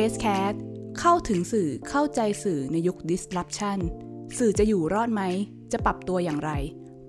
[0.00, 0.54] Press Cat
[1.00, 3.78] เข้าถึงสื่อเข้าใจสื่อในยุค disruption
[4.38, 5.22] สื่อจะอยู่รอดไหม
[5.72, 6.50] จะปรับตัวอย่างไร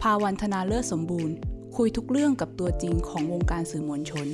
[0.01, 1.35] ภาวันธนาเลิศสมบูรณ์
[1.75, 4.27] คุยทุกเรื่องกับตัวจริงของวงการสื่อมวลชน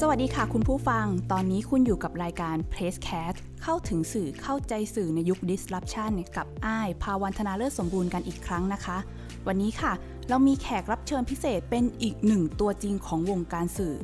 [0.00, 8.98] สวัสดีค่ะคุณผู้ฟัง ตอนนี้คุณอยู่กับรายการ Press Cat เข้าถึงสื่อเข้าใจสื่อในยุค disruption กับอ้าย ภาวันธนาเลิศสมบูรณ์กันอีกครั้งนะคะ
[9.46, 9.92] วันนี้ค่ะ
[10.28, 13.94] เรามีแขกรับเชิญพิเศษเป็นอีกหนึ่งตัวจริงของวงการสื่อ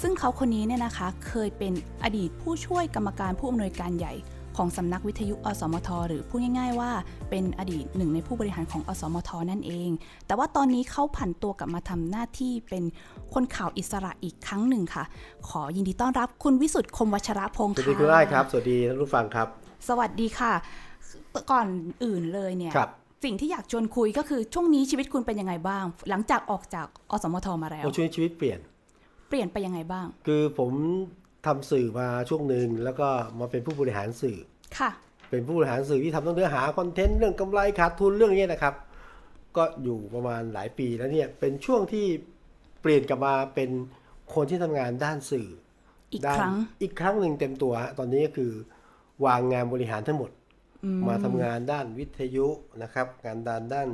[0.00, 1.72] ซึ่งเขาคนนี้เนี่ยนะคะเคยเป็น
[2.04, 4.14] อดีตผู้ช่วยกรรมการผู้อำนวยการใหญ่
[4.56, 6.90] ของสำนักวิทยุอสมท หรือพูดง่ายๆ ว่า
[7.30, 9.90] เป็นอดีตหนึ่งในผู้บริหารของอสมท นั่นเอง
[10.26, 12.84] แต่ว่าตอนนี้เขาผันตัวกลับมาทำหน้าที่เป็น
[13.34, 15.04] คนข่าวอิสระอีกครั้งหนึ่งค่ะ
[15.48, 19.48] ขอยินดีต้อนรับคุณวิสุทธ์คมวัชระพงศ์สวัสค่ะดีคุณไอ้ครับ สวัสดีท่านผู้ฟังครับ
[19.88, 20.52] สวัสดีค่ะ
[21.50, 21.68] ก่อน
[22.04, 22.90] อื่นเลยเนี่ยครับ
[23.24, 28.58] สิ่งที่อยากชวนคุยก็คือช่วงนี้ชีวิตคุณเป็นยังไงบ้าง หลังจากออกจากอสมทมาแล้วโอ้ช่วงนี้ชีวิตเปลี่ยน
[29.28, 30.72] เปลี่ยนไปยังไงบ้าง คือผม
[31.46, 33.08] ทำสื่อมาช่วงหนึ่งแล้วก็
[33.40, 34.38] มาเป็นผู้บริหารสื่อ
[34.78, 34.90] ค่ะ
[35.30, 38.74] เป็นผู้บริหารสื่อที่ทำต้องเนื้อหาคอนเทนต์เรื่องกำไรขาดทุนเรื่องนี้นะครับ
[39.56, 42.06] ก็อยู่ประมาณหลายปีแล้วเนี่ยเป็นช่วงที่
[42.82, 43.70] เปลี่ยนกลับมาเป็น
[44.34, 45.48] คนที่ทำงานด้านสื่อ
[46.12, 48.52] อีกด้านครั้งอีกครั้งหนึ่งเต็มตัวฮะตอนนี้ก็คือ
[49.24, 50.30] วางงานบริหารทั้งหมด
[51.08, 52.46] มาทำงานด้านวิทยุ
[52.82, 53.88] นะครับ งานด้านด้าน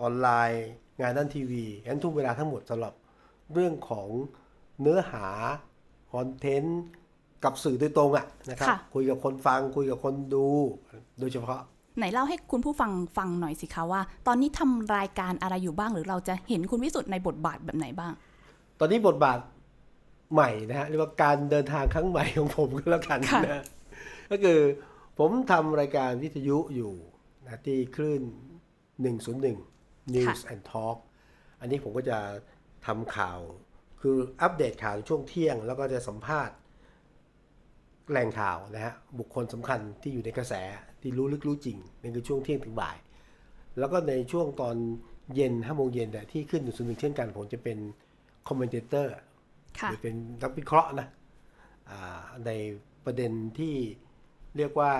[0.00, 0.66] ออนไลน์
[1.00, 2.92] งานด้านทีวีงั้นทุกเวลาทั้งหมดสำหรับ
[3.52, 4.08] เรื่องของ
[4.80, 5.26] เนื้อหา
[6.12, 6.80] คอนเทนต์
[7.44, 10.48] กับสื่อโดยตรงอะนะครับค่ะคุยกับคนฟังคุยกับคนดู
[11.20, 11.60] โดยเฉพาะ
[11.98, 18.12] ไหนเล่าให้คุณผู้ฟังฟังหน่อยสิคะว่า ตอนนี้ทำรายการอะไรอยู่บ้าง หรือเราจะเห็นคุณวิสุทธ์ในบทบาทแบบไหนบ้าง
[18.80, 19.38] ตอนนี้บทบาท
[20.32, 23.64] ใหม่นะฮะเรียกว่าการเดินทางครั้งใหม่ของผมก็แล้วกันค่ะนะ
[24.30, 24.58] ก็คือ
[25.18, 26.92] ผมทำรายการวิทยุอยู่
[27.44, 28.22] นะที่คลื่น
[29.36, 30.96] 101 News and Talk
[31.60, 32.18] อันนี้ผมก็จะ
[32.86, 33.38] ทำข่าว
[34.00, 36.56] คืออัปเดตข่าวในช่วงเที่ยง แล้วก็จะสัมภาษณ์
[38.10, 40.54] แหล่งข่าวนะฮะ บุคคลสำคัญที่อยู่ในกระแส
[41.00, 42.96] ที่รู้ลึกรู้จริงนั่นคือช่วงเที่ยงถึงบ่าย
[43.78, 44.76] แล้วก็ในช่วงตอน
[45.34, 47.78] เย็นห้าโมงเย็นเนี่ยที่คลื่นหนึ่งศูนย์หนึ่งเช่นกันผมจะเป็น
[48.48, 49.12] commentator
[49.78, 51.08] ค่ะหรือเป็นนักวิเคราะห์นะ
[51.90, 52.50] อ่าใน
[53.04, 53.74] ประเด็นที่
[54.58, 54.92] เรียกว่า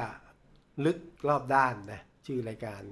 [0.84, 0.98] ลึก
[1.28, 2.82] รอบด้านนะชื่อรายการ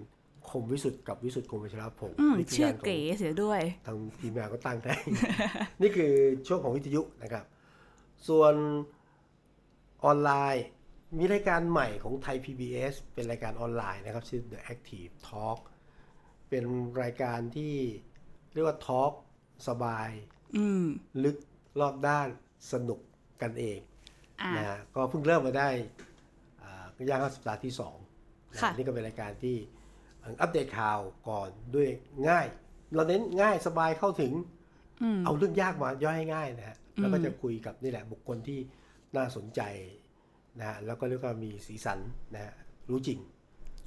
[0.51, 4.95] คมวิสุทธิ์กับวิสุทธิ์คมวัชรพงศ์อืมนี่คือชื่องานของเก๋เสียด้วย ทางทีมงานก็ตั้งให้
[5.83, 6.13] นี่คือ
[6.47, 7.45] ช่วงของวิทยุนะครับ
[8.29, 8.55] ส่วน
[10.05, 10.65] ออนไลน์
[11.19, 15.59] มีรายการใหม่ของไทย PBS เป็นรายการออนไลน์นะครับ ชื่อ The Active Talk
[16.49, 16.65] เป็น
[17.03, 17.75] รายการที่
[18.53, 19.13] เรียกว่าทอล์ก
[19.69, 20.11] สบาย
[20.57, 20.85] อืม
[21.25, 21.37] ลึก
[21.81, 22.29] รอบด้าน
[22.73, 23.01] สนุก
[23.43, 23.79] กันเอง
[24.41, 26.16] อ่านะฮะก็เพิ่งเริ่มมาได้อ่า
[26.97, 27.97] ก็ย่างเข้าสัปดาห์ที่สอง
[28.53, 29.57] นะค่ะนี่ก็เป็นรายการที่
[30.41, 30.99] อัปเดตข่าว
[31.29, 31.89] ก่อนด้วย
[32.29, 32.47] ง่าย
[32.95, 34.33] เราเน้นง่ายสบายเข้าถึง
[35.03, 38.59] อืมเอาเรื่องยากมาย่อยให้ง่ายนะฮะแล้วก็จะคุยกับนี่แหละบุคคลที่
[39.17, 39.61] น่าสนใจ
[40.59, 41.99] นะฮะแล้วก็เรียกว่ามีสีสัน
[42.35, 42.53] นะฮะ
[42.91, 43.19] รู้จริง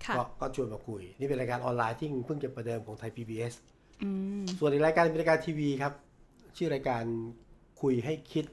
[0.06, 3.54] ค่ะก็ก็ชวนมาคุย นี่เป็นรายการออนไลน์ที่เพิ่งจะประเดิมของไทย PBS
[4.04, 4.10] อื
[4.42, 5.94] มส่วนอีกรายการเป็นรายการทีวีครับ
[6.58, 7.04] ชื่อรายการ
[7.82, 8.46] คุยให้คิด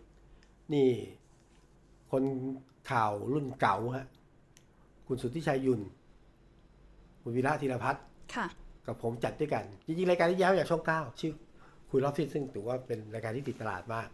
[0.74, 0.90] นี่
[2.10, 2.24] คน
[2.90, 4.06] ข่าวรุ่นเก่าฮะ
[5.08, 5.80] คุณสุทธิชัยยุน
[7.22, 8.46] คุณวีระธีรพัฒน์ค่ะ
[8.86, 11.32] กับผมจัดด้วยกัน จริงๆ รายการที่ย้ายมาจากช่องเก้าชื่อ
[11.90, 14.08] คุยรอบทิศซึ่งถือว่าเป็นรายการที่ติดตลาดมาก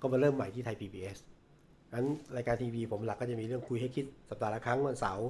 [0.00, 1.18] ก็มาเริ่มใหม่ที่ไทย PBS
[1.92, 5.28] งั้นรายการทีวีผมหลักก็จะมีเรื่องคุยให้คิดสัปดาห์ละครั้งวันเสาร์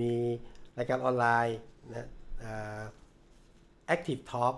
[0.00, 0.12] มี
[0.78, 1.58] รายการออนไลน์
[1.90, 2.08] นะ
[2.42, 2.82] อ่า
[3.94, 4.54] Active Talk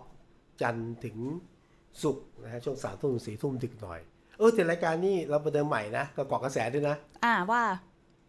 [0.62, 1.18] จันทร์ถึง
[2.02, 4.00] ศุกร์นะฮะช่วงสามทุ่มถึงสี่ทุ่มดึกหน่อย
[4.38, 7.62] เออแต่รายการนี้เราประเดิมใหม่นะก็เกาะกระแสด้วยนะ อ่าว่า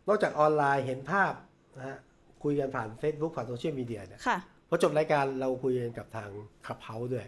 [0.07, 1.33] นอกจากออนไลน์เห็นภาพ
[1.77, 1.97] นะฮะ
[2.43, 4.37] คุยกันผ่าน Facebook ผ่านโซเชียลมีเดียเนี่ยค่ะ
[4.69, 6.29] พอจบรายการเราคุยกันกับทาง
[6.67, 7.25] ขับเฮาด้วย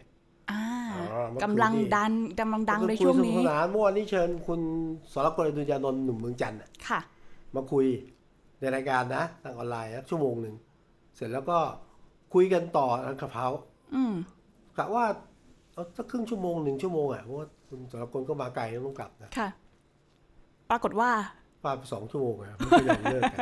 [0.51, 0.61] อ่า
[0.93, 4.61] อ๋อเมื่อคืนกำลังนี่ดันกำลังดังในก็คือช่วงคุยนี้สนุกสนานเมื่อวานนี้เชิญคุณ
[5.13, 6.99] สรกลดุญญานนท์หนุ่มเมืองจันทร์น่ะค่ะ
[7.55, 7.85] มาคุย
[8.59, 10.55] ในรายการนะทางออนไลน์นะชั่วโมงหนึ่ง
[11.15, 11.57] เสร็จแล้วก็
[12.33, 13.47] คุยกันต่อทางขับเฮา
[13.95, 14.13] อืม
[14.77, 15.05] กะว่า
[15.73, 19.49] เอาสักครึ่งชั่วโมงหนึ่งชั่วโมงอะเพราะว่าคุณสรกลก็มาไกลต้องกลับนะค่ะ
[20.69, 21.09] ปรากฏว่า
[21.63, 23.39] ฟาดไปสองชั่วโมงอะไม่ยอมเลิกกัน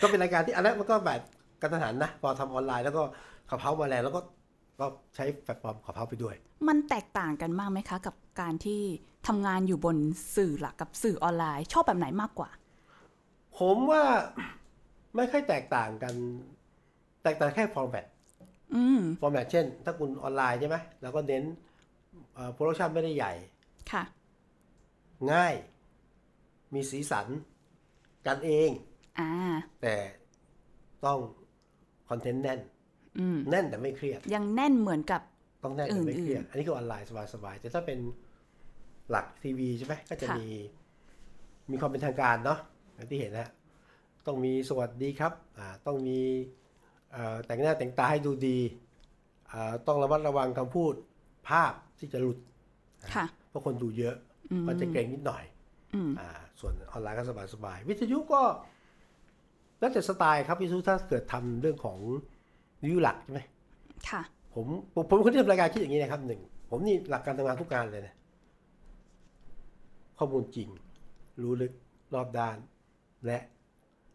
[0.00, 1.20] ก็เป็นรายการที่อันนั้นมันก็แบบ
[1.62, 3.02] กะทันหันนะพอทำออนไลน์แล้วก็
[3.48, 4.20] Clubhouse มาแรงแล้วก็
[4.80, 4.86] ก็
[5.16, 6.34] ใช้แพลตฟอร์ม Clubhouse ไปด้วย
[6.68, 8.82] มันแตกต่างกันมากไหมคะ กับการที่
[9.26, 9.96] ทำงานอยู่บน
[10.36, 12.50] สื่อหลักกับสื่อออนไลน์ ชอบแบบไหนมากกว่า
[13.58, 14.02] ผมว่า
[15.16, 16.14] ไม่ค่อยแตกต่างกัน
[17.22, 18.06] แตกต่างแค่ format
[18.74, 21.44] อืม format เช่น ถ้าคุณออนไลน์ใช่ไหมเราก็เน้น
[22.52, 23.32] production ไม่ได้ใหญ่
[23.92, 24.02] ค่ะ
[25.32, 25.54] ง่าย
[26.74, 27.26] มีสีสัน
[28.26, 28.87] กันเองอ่า
[29.82, 29.94] แต่
[31.04, 31.18] ต้อง
[32.08, 32.60] คอนเทนต์แน่น
[33.18, 35.22] อืมแน่นแต่ไม่เครียด ยังแน่นเหมือนกับ
[35.64, 37.98] ต้องแน่นแต่ไม่เครียด อันนี้คือออนไลน์สบายๆแต่ถ้าเป็น
[39.10, 40.48] หลักทีวีใช่ไหมก็จะค่ะมี
[41.70, 42.58] มีความเป็นทางการเนาะ
[42.94, 43.48] อย่างที่เห็นนะ
[44.26, 46.18] ต้องมีสวัสดีครับ อ่า ต้องมี
[47.12, 48.58] เอ่อแต่งหน้าแต่งตาให้ดูดี
[49.50, 50.94] อ่าต้องระมัดระวังคำพูด
[51.48, 52.38] ภาพที่จะหลุด
[53.14, 54.16] ค่ะเพราะคนดูเยอะ
[54.50, 55.44] อืมก็จะเกรงนิดหน่อย
[55.94, 56.28] อืมอ่า
[56.60, 57.24] ส่วนออนไลน์ก็
[57.54, 58.42] สบายๆวิทยุก็
[59.78, 61.98] แล้วแต่สไตล์ครับวิทยุถ้าเกิดทำเรื่องของ
[62.80, 63.40] วิทยุหลักใช่ไหม
[64.10, 64.22] ค่ะ
[64.54, 66.40] ผมผมผมเป็นคนที่ทำรายการคิดอย่างนี้นะครับหนึ่ง
[66.70, 68.14] ผมนี่หลักการทำงานทุกการเลยนะ
[70.18, 70.68] ข้อมูลจริง
[71.42, 71.72] รู้ลึก
[72.14, 72.56] รอบด้าน
[73.26, 73.38] และ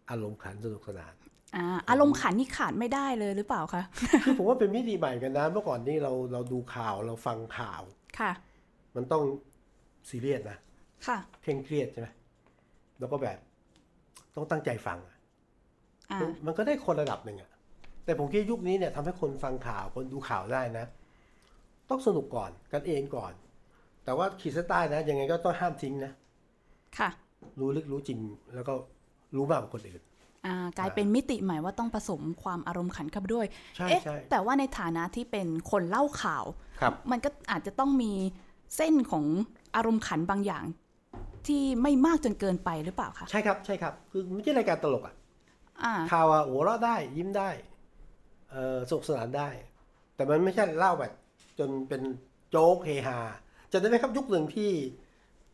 [0.10, 1.14] อารมณ์ขันสนุกสนาน
[1.56, 3.84] อ่าอารมณ์ขันนี่ขาดไม่ได้เลยหรือเปล่าคะ
[4.24, 7.82] คือผมว่าเป็นมิติใหม่กันนะเมื่อก่อนนี่เราเราดูข่าวเราฟังข่าว
[8.20, 8.32] ค่ะ
[8.96, 9.24] มันต้อง
[10.10, 10.58] ซีเรียสนะ
[11.08, 12.08] ค่ะเคร่งเครียดใช่ไหม
[13.00, 13.38] แล้วก็แบบ
[14.36, 15.13] ต้องตั้งใจฟังอะอ่า
[16.22, 17.52] มันมันก็ได้คนระดับหนึ่งอะ
[18.06, 20.86] แต่ผมคิดยุคนี้เนี่ยทำให้คนฟังข่าวคนดูข่าวได้นะ
[21.90, 23.34] ต้องสนุกก่อนกันเองก่อน
[24.06, 26.12] แต่ว่าขีดเส้นใต้นะยังไงก็ต้องห้ามทิ้งนะ
[26.98, 27.10] ค่ะ
[27.60, 28.20] รู้ลึกรู้จริง
[28.56, 28.74] แล้วก็
[29.36, 30.02] รู้มากกว่าคนอื่น
[30.46, 33.48] อ่ากลายเป็นมิติใหม่ว่าต้องผสมความอารมณ์ขันเข้าไปด้วย
[33.78, 36.44] ใช่เอ๊ะใช่แต่ว่าในฐานะที่เป็นคนเล่าข่าว
[36.82, 38.12] ครับมันก็อาจจะต้องมี
[38.76, 39.26] เส้นของ
[39.76, 40.64] อารมณ์ขันบางอย่าง
[41.48, 45.23] ที่ไม่มากจนเกินไปหรือเปล่าคะใช่ครับใช่ครับคือไม่ใช่รายการตลกอะอ่า
[46.12, 47.50] ข่าวอะหัวเราะได้ยิ้มได้
[48.52, 49.50] เออสนุกสนานได้
[50.16, 51.12] แต่มันไม่ใช่เล่าแบบ
[51.60, 52.02] จนเป็น
[52.50, 53.20] โจ๊กเฮฮา
[53.72, 54.72] จะได้ไหมครับยุคหนึ่งที่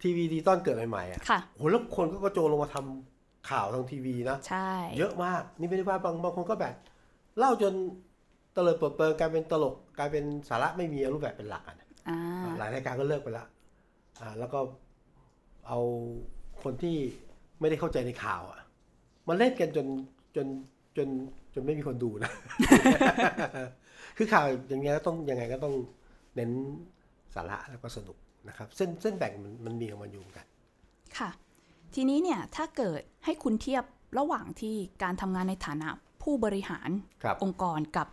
[0.02, 6.76] ทีวีดิจิตอลเกิดใหม่ๆอะค่ะโหแล้วคนก็กระโจนลงมาทำข่าวทางทีวีนะใช่เยอะมาก นี่ไม่ได้ว่าบางบางคนก็แบบ
[7.38, 7.74] เล่าจน
[8.54, 12.20] เตลิดเปิดเปิงกลายเป็นตลกกลายเป็นสาระไม่มีรูปแบบเป็นหลักอะนะอ่า
[12.60, 13.46] หลายรายการก็เลิกไปละ
[14.20, 14.60] อ่า แล้วก็
[15.68, 15.80] เอา
[16.64, 16.98] คนที่
[17.60, 18.60] ไม่ได้เข้าใจในข่าวอะ
[19.30, 19.88] มาเล่นกันจน
[20.36, 20.48] จน
[20.98, 21.08] จน
[21.54, 22.32] จนไม่มีคนดูนะ
[24.18, 25.76] คือข่าวอย่างเงี้ยก็ต้องยังไงก็ต้อง
[26.36, 26.52] เน้น
[27.36, 28.18] สาระแล้วก็สนุก
[28.48, 30.46] นะครับ เส้นเส้นแบ่งมันมันมีของมันอยู่เหมือนกัน
[31.18, 31.30] ค่ะ
[31.96, 33.84] ทีนี้เนี่ยถ้าเกิดให้คุณเทียบ
[34.20, 35.90] ระหว่างที่การทำงานในฐานะ
[36.24, 36.90] ผู้บริหาร
[37.24, 38.08] ครับองค์กรกับ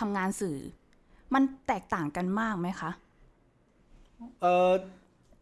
[0.00, 0.58] ทำงานสื่อ
[1.34, 2.90] มันแตกต่างกันมากไหมคะ
[4.40, 4.72] เอ่อ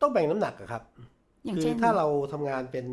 [0.00, 0.82] ต้องแบ่งน้ำหนักอะครับ
[1.44, 2.86] อย่างคืเช่อนถ้าเราทำงานเป็น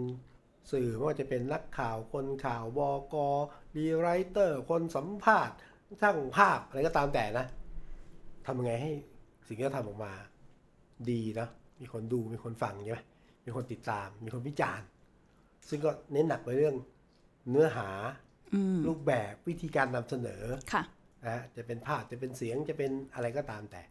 [0.71, 2.80] สื่อไม่ว่าจะเป็นนักข่าวคนข่าวบ
[3.13, 3.15] ก
[3.75, 5.56] ดีไรเตอร์ คนสัมภาษณ์
[6.01, 7.45] ช่างภาพอะไรก็ตามแต่นะ
[8.45, 8.92] ทำยังไงให้
[9.48, 10.13] สิ่งที่เราทำออกมา
[11.10, 11.48] ดีนะ
[11.81, 13.00] มีคนดูมีคนฟังใช่ไหม
[13.45, 14.88] มีคนติดตาม มีคนวิจารณ์
[15.69, 16.75] ซึ่งก็เน้นหนักไปเรื่อง
[17.50, 17.89] เนื้อหา
[18.54, 20.44] อืมรูปแบบวิธีการนำเสนอ
[20.74, 20.83] ค่ะ
[21.24, 23.81] นะฮะจะเป็นภาพจะเป็นเสียงจะเป็นอะไรก็ตามแต่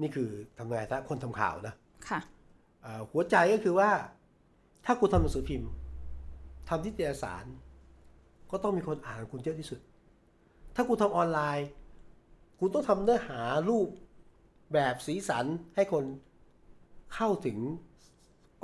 [0.00, 1.74] นี่คือทำงานถ้าคนทำข่าวนะ
[2.08, 2.20] ค่ะ
[2.82, 3.90] เอ่อหัวใจก็คือว่า
[4.86, 5.70] ถ้าคุณทำหนังสือพิมพ์
[6.68, 7.44] ทำนิตยสาร
[8.50, 9.80] ก็ต้องมีคนอ่านคุณเยอะที่สุด
[10.74, 11.68] ถ้าคุณทำออนไลน์
[12.58, 13.88] คุณต้องทำเนื้อหารูป
[14.72, 15.44] แบบสีสัน
[15.76, 16.04] ให้คน
[17.14, 17.58] เข้าถึง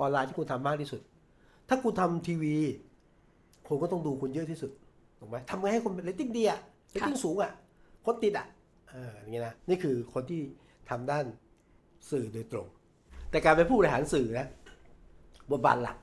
[0.00, 1.00] ออนไลน์ที่คุณทำมากที่สุด
[1.68, 2.54] ถ้าคุณทำทีวี
[3.68, 4.70] คนก็ต้องดูคุณเยอะที่สุด
[5.18, 6.60] ถูกไหมทำไงให้คนเรตติ้งดีอะ
[6.90, 7.52] เรตติ้งสูงอะ
[8.04, 8.46] คนติดอะ
[8.90, 10.40] เอออย่างเงี้ยนะ นี่คือคนที่
[10.90, 11.24] ทำด้าน
[12.10, 12.66] สื่อโดยตรง
[13.30, 14.46] แต่การเป็นผู้บริหารสื่อนะ
[15.50, 15.96] บทบาทหลัก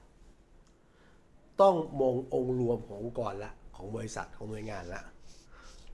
[1.61, 5.01] ต้องมององค์รวมขององค์กรละของบริษัทของหน่วยงานละ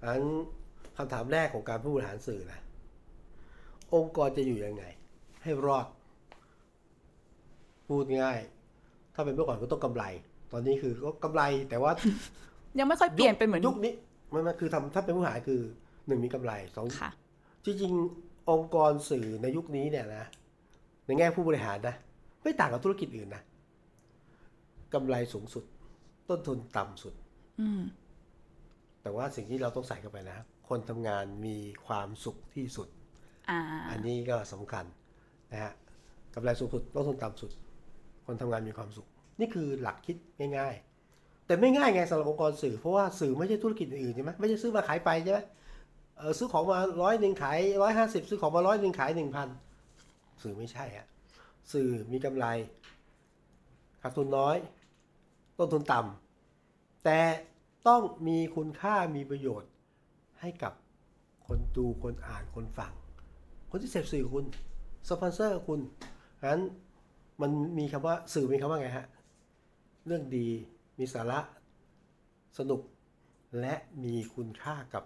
[0.02, 0.26] อันนั้น
[0.98, 2.60] คำถามแรกของการผู้บริหารสื่อนะ
[3.96, 4.84] องค์กรจะอยู่ยังไง
[5.44, 5.86] ให้รอด
[7.88, 8.40] พูดง่าย
[9.14, 10.04] ถ้าเป็นเมื่อก่อนก็ต้องกำไร
[10.52, 11.92] ตอนนี้คือก็กำไรแต่ว่า
[12.80, 13.94] ยังไม่ค่อยเปลี่ยนเป็นเหมือนยุคนี้
[14.34, 15.62] มันมันคือทำถ้าเป็นผู้บริหารคือ
[16.08, 17.10] หนึ่งมีกำไรสองค่ะ
[17.66, 20.26] จริงๆองค์กรสื่อในยุคนี้เนี่ยนะ
[21.06, 21.96] ในแง่ผู้บริหารนะ
[22.44, 23.44] ไม่ต่างกับธุรกิจอื่นนะ
[24.94, 25.64] กำไรสูงสุด
[26.30, 27.14] ต้นทุนต่ำสุด
[27.62, 27.82] อืม
[29.02, 30.38] แต่ว่าสิ่งที่เราต้องใส่เข้าไปนะ
[30.70, 32.88] คนทำงานมีความสุขที่สุด
[33.50, 33.60] อ่า
[33.92, 34.86] อันนี้ก็สำคัญ
[35.52, 35.74] นะฮะ
[36.36, 37.52] กำไรสูงสุดต้นทุนต่ำสุด
[38.26, 39.08] คนทำงานมีความสุข
[39.40, 40.16] นี่คือหลักคิด
[40.58, 40.74] ง่าย
[41.12, 45.40] ๆ แต่ไม่ง่ายไงสำหรับองค์กรสื่อเพราะว่าสื่อไม่ใช่ธุรกิจอื่นใช่ไหมไม่ใช่ซื้อมาขายไปใช่ไหม
[46.18, 49.48] เออซื้อของมาร้อยหนึ่งขายร้อยห้าสิบซื้อของมาร้อยหนึ่งขายหนึ่งพัน
[50.44, 51.08] สื่อไม่ใช่อะ
[51.74, 52.46] สื่อมีกำไร
[54.02, 54.58] ขาดทุนน้อย
[55.62, 57.20] ต้นทุนต่ำแต่
[57.88, 59.72] ต้องมีคุณค่ามีประโยชน์
[60.42, 60.74] ให้กับ
[61.48, 62.92] คนดูคนอ่านคนฟัง
[63.70, 64.46] คนที่เสพสื่อคุณ
[65.10, 65.80] สปอนเซอร์คุณ
[66.50, 66.62] งั้น
[67.42, 69.08] มันมีคำว่าสื่อมีคำว่าไงฮะ
[70.06, 70.48] เรื่องดี
[71.00, 71.40] มีสาระ
[72.58, 72.82] สนุก
[73.60, 75.04] และมีคุณค่ากับ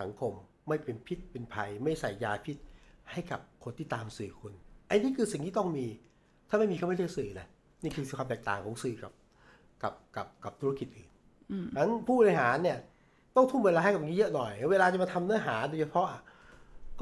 [0.00, 0.32] สังคม
[0.68, 2.56] ไม่เป็นพิษเป็นภัย ไม่ใส่ยาพิษ
[3.10, 4.52] ให้กับคนที่ตามสื่อคุณ
[4.88, 5.86] ไอ้นี่คือสิ่งที่ต้องมี
[6.48, 7.46] ถ้าไม่มีเขาไม่เรียกสื่อนะ
[7.82, 9.12] นี่คือความแตกต่างของสื่อกับ
[9.84, 11.10] กับกับกับธุรกิจอื่น
[11.76, 12.78] งั้นผู้บริหารเนี่ย
[13.36, 16.20] ต้องทุ่มเวลาให้กับนี้เยอะหน่อย เวลาจะมาทำเนื้อหาโดยเฉพาะอะ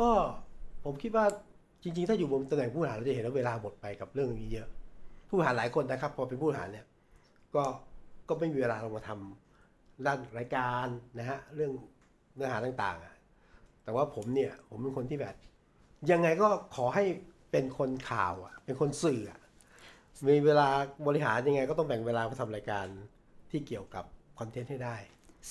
[0.00, 0.08] ก็
[0.84, 1.24] ผมคิดว่า
[1.82, 4.68] จริง ๆ ถ้าอยู่บนตำแหน่งผู้บริหารเราจะเห็นว่าเวลาหมดไปกับเรื่องนี้เยอะ
[5.28, 6.86] ผู้บริหารหลายคนนะครับ พอเป็นผู้บริหารเนี่ย
[7.54, 7.64] ก็
[8.28, 10.86] ก็ไม่มีเวลาลงมาทำด้านรายการ
[11.18, 11.72] นะฮะเรื่อง
[12.34, 13.14] เนื้อหาต่างๆอะ
[13.84, 15.34] แต่ว่าผมเนี่ย ผมเป็นคนที่แบบ
[16.10, 17.04] ยังไงก็ขอให้
[17.52, 19.40] เป็นคนข่าวอะเป็นคนสื่ออะ
[20.28, 20.68] มีเวลา
[21.06, 22.86] บริหารยังไงก็ต้องแบ่งเวลามาทำรายการ
[23.50, 24.04] ที่เกี่ยวกับ
[24.38, 24.96] คอนเทนต์ให้ได้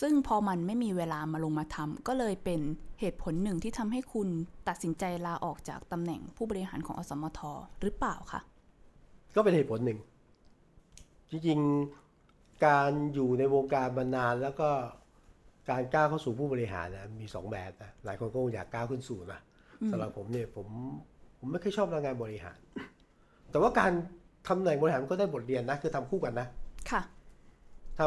[0.02, 2.62] ซึ่งพอมันไม่มีเวลามาลงมาทำก็เลยเป็น
[3.00, 4.30] เหตุผลหนึ่งที่ทำให้คุณ
[4.68, 7.40] ตัดสินใจลาออกจากตำแหน่งผู้บริหารของอสมท
[7.82, 8.42] หรือเปล่าคะ
[9.36, 10.00] ก็เป็นเหตุผลหนึ่ง
[11.30, 14.70] จริงๆการอยู่ในวงการมานานแล้วก็
[15.70, 19.42] การก้าวเข้าสู่ผู้บริหารนะมีสองแบบนะหลายคนก็อยากก้าวขึ้นสู่นะ
[19.92, 20.68] สำหรับผมเนี่ยผม
[21.40, 22.60] ผมไม่ค่อยชอบงานบริหาร
[23.52, 23.92] แต่ว่าการ
[24.48, 26.48] ทำตำแหน่งบริหารก็ได้บทเรียนนะ คือทำคู่กันนะ
[26.92, 27.02] ค่ะ
[28.00, 28.02] ท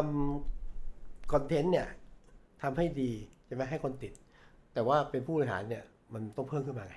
[0.64, 1.86] ำคอนเทนต์เนี่ย
[2.62, 3.10] ทำให้ดี
[3.46, 4.12] ใช่ไหมให้คนติด
[4.74, 6.96] แต่ว่าเป็นผู้บริหารเนี่ย มันต้องเพิ่มขึ้นมาไง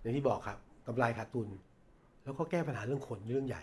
[0.00, 1.48] อย่างที่บอกครับกำไรขาดทุน
[2.22, 3.62] แล้วก็แก้ปัญหาเรื่องคนเรื่องใหญ่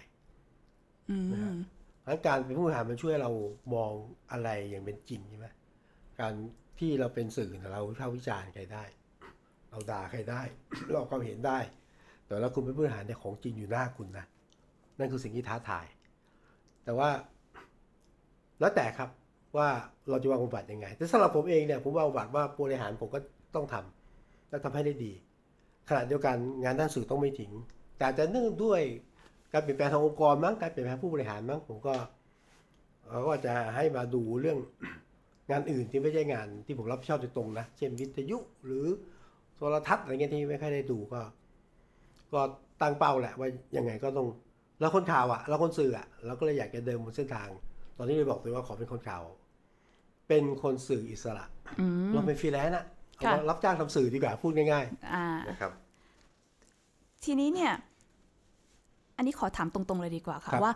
[1.09, 1.53] อืมนะฮะ
[2.01, 3.31] เพราะฉะนั้นการเป็นผู้บริหารมันช่วยเรา
[3.73, 3.91] มอง
[4.31, 5.47] อะไรอย่างเป็นจริงใช่ไหม
[6.19, 6.33] การ
[6.79, 8.83] ที่เราเป็นสื่อเนี่ยเราวิพากษ์วิจารณ์ใครได้
[9.69, 10.41] เราด่าใครได้
[10.89, 11.59] เราออกความเห็นได้
[12.25, 14.25] แต่แล้วคุณเป็นผู้บริหารเนี่ยของจริงอยู่หน้าคุณนะ
[14.99, 15.85] นั่นคือสิ่งที่ท้าทาย
[16.85, 17.09] แต่ว่า
[18.59, 19.09] แล้วแต่ครับ
[19.57, 19.67] ว่า
[20.09, 23.19] เราจะวางบทบาทยังไง แต่สำหรับผมเองเนี่ยผมวางบทบาทว่าผู้บริหารผมก็
[23.55, 25.11] ต้องทำและทำให้ได้ดี
[25.89, 27.51] ขณะเดียวกันงานด้านสื่อต้องไม่ทิ้ง
[27.97, 28.81] แต่จะเนื่องด้วย
[29.53, 31.93] การเปลี่ยนแปลงทางองค์กรมั้งการเปลี่ยนแปลงผู้บริหารมั้งผมก็
[33.03, 34.57] เอ่อก็จะให้มาดูเรื่อง
[35.51, 38.85] งานอื่นที่ไม่ใช่งานที่ผมรับผิดชอบโดยตรงนะ เช่นวิทยุหรือ
[39.55, 41.21] โทรทัศน์อะไรเงี้ยที่ไม่ค่อยได้ดูก็
[42.33, 42.41] ก็
[42.81, 44.27] ตั้งเป้าแหละว่ายังไงก็ต้อง
[44.79, 47.49] เราคนข่าวอะเราคนสื่ออะเราก็เลยอยากจะเดินบนเส้นทาง
[47.97, 49.23] ตอนนี้เลยบอกเลยว่าขอเป็นคนข่าว
[50.27, 51.45] เป็นคนสื่ออิสระ
[51.79, 55.71] อืมเราเป็นฟรีแลนซ์อะเอาค่ะมารับจ้างทำสื่อดีกว่าพูดง่ายอ่าๆนะครับ
[57.23, 57.73] ทีนี้เนี่ย
[59.17, 60.73] อันนี้ขอถามตรงๆเลยดีกว่าค่ะครับว่า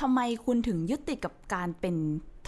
[0.00, 1.96] ทำไมคุณถึงยึดติดกับการเป็น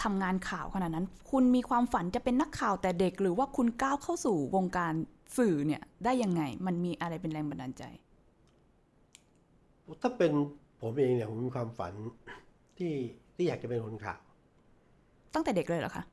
[0.03, 4.93] ทำงานข่าวขนาดนั้น คุณมีความฝันจะเป็นนักข่าวแต่เด็ก หรือว่าคุณก้าวเข้าสู่วงการ
[5.37, 7.83] สื่อเนี่ย ได้ยังไง มันมีอะไรเป็นแรงบันดาลใจ
[10.01, 10.33] ถ้าเป็น
[10.83, 11.93] ผมเองเนี่ยผมมีความฝัน
[12.77, 12.93] ที่
[13.35, 14.19] ที่อยากจะเป็นคนข่าว
[15.33, 16.03] ตั้งแต่เด็กเลยเหรอคะ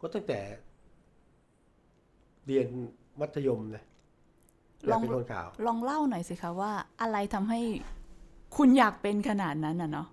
[0.00, 0.38] ก็ตั้งแต่
[2.46, 2.66] เรียน
[3.20, 3.84] มัธยมนะ
[4.84, 7.60] อยากเป็นคนข่าว ลองเล่าหน่อยสิคะว่า อะไรทำให้
[8.56, 10.06] คุณอยากเป็นขนาดนั้นน่ะเนาะ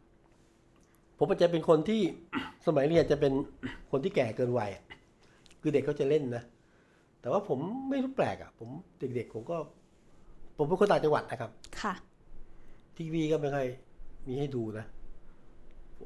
[1.17, 2.01] ผมอาจจะเป็นคนที่
[2.65, 3.33] สมัยเรียนจะเป็น
[3.91, 4.83] คนที่แก่เกินวัยอะ
[5.61, 6.43] คือเด็กเขาจะเล่นนะ
[7.21, 9.57] แต่ว่าผมไม่รู้แปลกอะ ผมเด็กๆผมก็
[10.57, 11.51] ผมเป็นคนต่างจังหวัดนะครับ
[11.81, 11.93] ค่ะ
[12.97, 13.67] ทีวีก็ไม่ค่อย
[14.27, 14.85] มีให้ดูนะ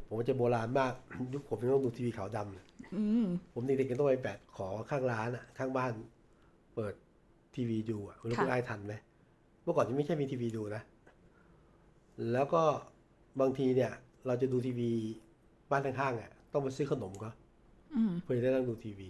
[0.07, 0.93] ผมจะโบราณมาก
[1.33, 2.65] ยุคผมยังต้องดูทีวีขาวดำเลย
[2.95, 5.91] อืมผมเด็กๆก็ต้องไปแบบขอข้างร้านอะ ข้างบ้าน
[6.75, 6.93] เปิด
[7.55, 8.93] ทีวีดูอะคุณรู้ค่ะคุณไอ้ทันไหม
[9.63, 10.81] เมื่อก่อนยังไม่ใช่มีทีวีดูนะ
[12.31, 12.63] แล้วก็
[13.41, 13.91] บางทีเนี่ย
[14.27, 14.91] เราจะดูทีวี
[15.71, 17.29] บ้านข้างๆอะต้องไปซื้อขนมก็
[17.95, 19.09] อืมเพื่อจะได้นั่งดูทีวี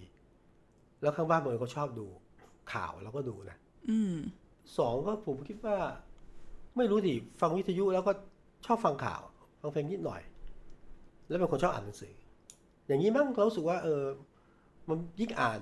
[1.02, 2.06] แล้วข้างบ้านบางคนเขาชอบดู
[2.74, 3.58] ข่าวเราก็ดูนะ
[3.90, 4.16] อืม
[4.78, 5.78] สองก็ผมคิดว่า
[6.80, 8.12] ไม่รู้ดิฟังวิทยุแล้วก็
[8.66, 9.22] ชอบฟังข่าว
[9.62, 10.22] ฟังเพลงนิดหน่อย
[11.28, 12.14] แล้วเป็นคนชอบอ่านหนังสือ
[12.88, 14.04] อย่างนี้มั้งเรารู้สึกว่า เออ
[14.90, 15.60] มันยิ่งอ่าน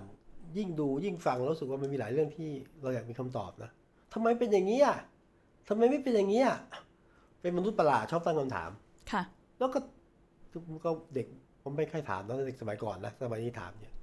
[0.58, 2.50] ยิ่งดูยิ่งฟังเรารู้สึกว่ามันมีหลายเรื่องที่
[2.84, 3.70] เราอยากมีคำตอบนะ
[4.14, 4.98] ทำไมเป็นอย่างนี้อะ
[5.70, 6.58] ทำไมไม่เป็นอย่างนี้อะ
[7.42, 8.70] เป็นมนุษย์ประหลาดชอบตั้งคำถาม
[9.12, 9.22] ค่ะ
[9.58, 9.80] แล้วก็
[10.86, 11.28] ก็เด็ก
[11.62, 13.94] ผมไม่ค่อยถามนะเด็กสมัยก่อนนะสมัยนี้ถามเนี่ย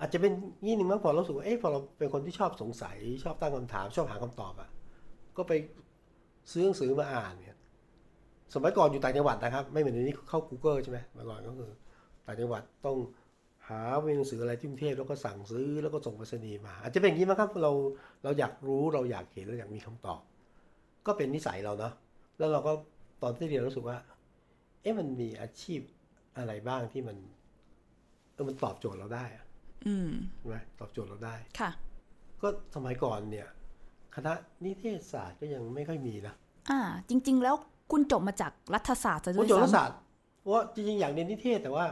[0.00, 0.32] อาจจะเป็น
[0.64, 4.68] งี้หนึ่งมั้งพอเรารู้สึกว่าเอ๊ะพอเราเป็นคนที่ชอบสงสัย ชอบตั้งคำถาม ชอบหาคำตอบอะ
[5.36, 5.52] ก็ไป
[6.52, 7.56] ซื้อหนังสือมาอ่านเนี่ย
[8.54, 11.70] สมัยก่อนอยู่ต่างจังหวัดนะครับ ไม่เหมือนเดี๋ยวนี้เข้า Google ใช่ไหมเมื่อก่อนก็คือ
[12.26, 12.96] ต่างจังหวัดต้อง
[13.68, 13.80] หา
[14.16, 17.72] หนังสืออะไรที่กรุงเทพแล้วก็สั่งซื้อแล้วก็ส่งไปรษณีย์มา อาจจะเป็นอย่างนี้มั้งครับเรา
[18.24, 20.20] เราอยากรู้เราอยากเห็นเราอยากมีคำตอบ
[21.06, 21.92] ก็เป็นนิสัยเราเนาะ
[22.38, 22.72] แล้วเราก็
[23.22, 23.96] ตอนที่เรียนรู้สึกว่า
[24.82, 25.80] เอ๊ะมันมีอาชีพ
[26.38, 27.16] อะไรบ้างที่มัน
[28.32, 29.44] เออมันตอบโจทย์เราได้อะ
[29.86, 31.70] อืมใช่ไหมตอบโจทย์เราได้ค่ะ
[32.42, 33.48] ก็สมัยก่อนเนี่ย
[34.16, 34.32] คณะ
[34.64, 36.34] นิเทศศาสตร์ก็ยังไม่ค่อยมีนะ
[36.70, 37.54] อ่า จริง ๆ แล้ว
[37.92, 39.96] คุณจบมาจากรัฐศาสตร์ซะด้ผวมยจบรัฐซ้ำศาสตร์
[40.40, 41.84] เพราะว่าจริงๆ อยากเรียนนิเทศแต่ว่า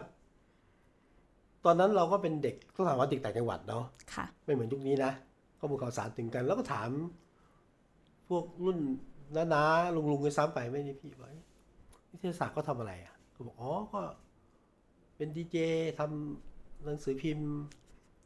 [1.65, 5.13] ตอนนั้นเราก็เป็นเด็กต้องถามว่าเด็กต่างจังหวัดเนาะค่ะไม่เหมือนยุคนี้นะ
[5.59, 6.89] ข้อมูลข่าวสารถึงกัน แล้วก็ถาม
[8.29, 8.79] พวกรุ่น
[9.37, 11.45] น้าๆลุงๆกันซ้ำไปไม่ได้พี่ว่าเอ๊ะ
[12.11, 14.01] นิเทศศาสตร์ก็ทำอะไรอะก็บอกอ๋อก็
[15.17, 15.57] เป็นดีเจ
[15.99, 17.49] ทำหนังสือพิมพ์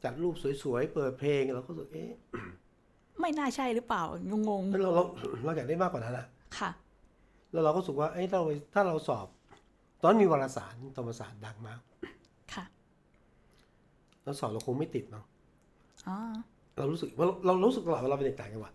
[0.04, 2.10] จัดรูปสวยๆเปิดเพลงเราก็รู้สึกเอ๊ะ
[3.20, 5.04] ไม่น่าใช่หรือเปล่างงเราเรา
[5.44, 6.70] เราอยากได้มากกว่านั้นอะๆค่ะ
[7.52, 8.40] แล้วเราก็รู้สึกว่าเอ้ยเรา
[8.75, 9.26] ถ้าเราสอบ
[10.02, 11.80] ตอนนนมีวารสารธรรมศาสตร์ดังมาก
[12.54, 12.64] ค่ะ
[14.25, 15.25] เราสอบเราคงไม่ติดมั้ง
[16.08, 16.16] อ๋อ
[16.75, 18.72] เเรารู้สึกว่าเราเรารู้สึกตลอดว่าเราเป็นเด็กต่างจังหวัด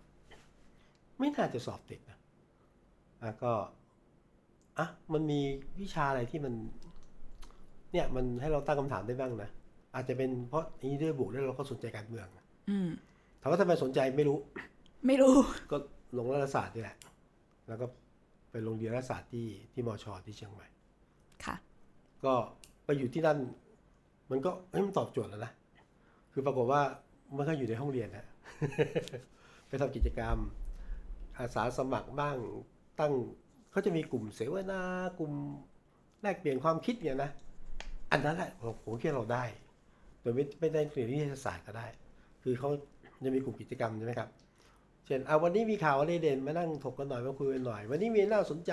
[1.19, 2.19] ไม่น่าจะสอบติดนะ
[3.21, 3.51] อะก็
[4.77, 5.39] อะมันมี
[5.81, 6.53] วิชาอะไรที่มัน
[7.91, 9.49] เนี่ยมันให้เราตั้งคำถามได้บ้างนะ
[9.95, 12.27] อาจจะเป็นเพราะนี้ด้วยบวกแล้วเราก็สนใจการเมือง
[12.69, 12.89] อืม
[13.43, 14.37] ถามว่าทำไมสนใจไม่รู้
[15.07, 15.33] ไม่รู้
[15.71, 15.77] ก็
[16.17, 16.97] ลงรัฐศาสตร์นี่แหละ
[17.67, 17.85] แล้วก็
[18.51, 20.67] ไปลงเรียนรัฐศาสตร์ที่ที่มอชอที่เชียงใหม่
[21.45, 21.55] ค่ะ
[22.25, 22.33] ก็
[22.85, 23.37] ไปอยู่ที่นั่น
[24.29, 25.51] มันก็เฮ้ยมันตอบโจทย์แล้วนะ
[26.33, 26.81] คือปรากฏว่า
[27.37, 28.25] มันก็อยู่ในห้องเรียนนะ
[29.67, 30.37] ไปทำกิจกรรม
[31.37, 32.37] อาสาสมัครบ้าง
[32.99, 33.13] ตั้ง
[33.71, 34.81] เขาจะมีกลุ่มเสวนา
[35.19, 35.33] กลุ่ม
[36.21, 37.31] แลกเปลี่ยนความคิดเนี่ยนะ
[38.11, 39.43] อันนั้นแหละผมผมคิดว่าเราได้
[40.21, 41.87] โดยไม่ไม่ได้เรียนวิทยาศาสตร์ก็ได้
[42.43, 42.69] คือเขา
[43.25, 44.29] จะมีกลุ่มกิจกรรมใช่ไหมครับ
[45.05, 48.71] เช่นเอาวันนี้มีข่าวอะไรเด่นมานั่งถกกันหน่อยมาคุยกันหน่อย วันนี้มีน่าสนใจ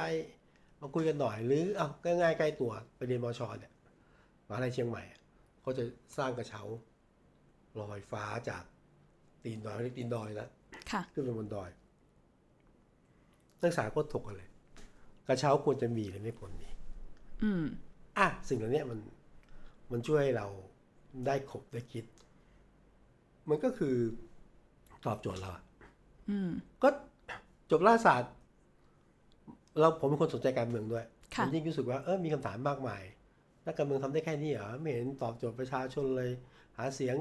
[0.80, 3.72] มาคุยกันหน่อย หรือเอาง่ายๆใกล้ตัวไปเรียนมอชอเนี่ย
[4.48, 5.20] มหาลัยเชียงใหม่อะ
[5.62, 5.84] เขาจะ
[6.16, 6.62] สร้างกระเช้า
[7.80, 8.62] ลอยฟ้าจาก
[9.44, 10.48] ตีนดอยเรียกตีนดอยนะ
[10.90, 11.70] ค่ะขึ้นไปบนดอย
[13.62, 14.48] นักศึกษาก็ถกกันเลย
[15.28, 16.68] กระเช้าควรจะมีหรือไม่ควรมี
[17.42, 17.64] อืม
[18.18, 18.98] อะสิ่งเหล่านี้มัน
[19.90, 20.46] มันช่วยให้เรา
[21.26, 22.04] ได้ขบได้คิด
[23.48, 23.96] มันก็คือ
[25.06, 25.62] ตอบโจทย์เราอะ
[26.30, 26.50] อืม
[26.82, 26.88] ก็
[27.70, 28.32] จบรัฐศาสตร์
[29.78, 31.04] เราผมเป็นคนสนใจการเมืองด้วย
[31.34, 33.02] ค่ะผมยิ่งรู้สึกว่าเออมีคำถามมากมาย
[33.66, 36.30] นักการเมืองทำได้แค่นี้เหรอไม่เห็นตอบโจทย์ประชาชนเลย
[36.78, 37.16] หาเสียง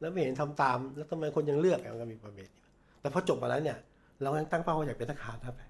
[0.00, 2.50] แล้วไม่เห็นทำตาม แล้วทำไมคนยังเลือกอะมันก็มีประเด็น
[3.00, 3.78] แต่พอจบมาแล้วเนี่ย
[4.22, 5.68] เรายังตั้งเป้าว่าอยากเป็นนักข่าวนะ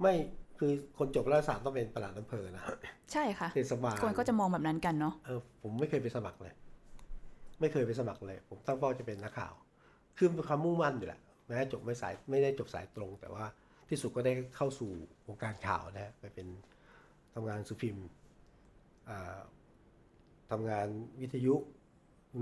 [0.00, 0.14] ไม่
[0.58, 2.62] คือคนจบรัฐศาสตร์ต้องเป็นประหลัดอำเภอนะ
[3.12, 6.52] ใช่ค่ะเทศบาลคนก็จะมองแบบนั้นกันเนาะเออผมไม่เคยไปสมัครเลย
[7.60, 9.52] ไม่เคยไปสมัครเลย ผมตั้งเป้าจะเป็นนักข่าว
[10.22, 13.44] คือเป็นความมุ่งมั่นอยู่แหละแม้จบไม่สายไม่ได้จบสายตรง แต่ว่า
[13.88, 14.90] ที่สุดก็ได้เข้าสู่
[15.26, 16.46] วงการข่าวนะไปเป็น
[17.34, 18.06] ทำงานสุพิมพ์
[19.08, 19.38] อ่า
[20.50, 20.86] ทำงาน
[21.20, 21.54] วิทยุ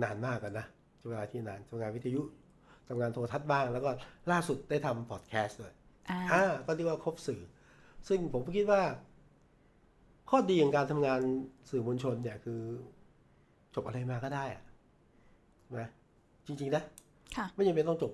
[0.02, 0.66] นานมากกันนะ
[1.00, 2.20] ช่วงเวลาที่นานทำงานวิทยุ
[2.88, 3.90] ทำงานโทรทัศน์บ้าง แล้วก็
[4.30, 5.74] ล่าสุดได้ทำพอดแคสต์ด้วย
[6.10, 7.42] อ่าอ่าก็เรียกว่าครบสื่อ
[8.08, 8.82] ซึ่งผมคิดว่า
[10.30, 11.20] ข้อดีของการทำงาน
[11.70, 12.60] สื่อมวลชนเนี่ยคือ
[13.74, 14.62] จบอะไรมาก็ได้อะ
[15.78, 15.88] นะ
[16.46, 17.07] จริง ๆ นะค่ะ
[17.54, 18.12] ไม่จำเป็นต้องจบ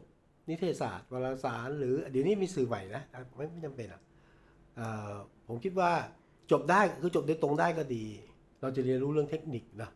[0.49, 3.03] นิเทศศาสตร์วารสาร หรือเดี๋ยวนี้มีสื่อใหม่นะ
[3.37, 4.01] ไม่ไม่จำเป็นอะ
[5.49, 5.93] ผมคิดว่า
[6.51, 8.05] จบได้คือจบโดยตรงได้ก็ดี
[8.61, 9.91] เราจะเรียนรู้เรื่องเทคนิคนะ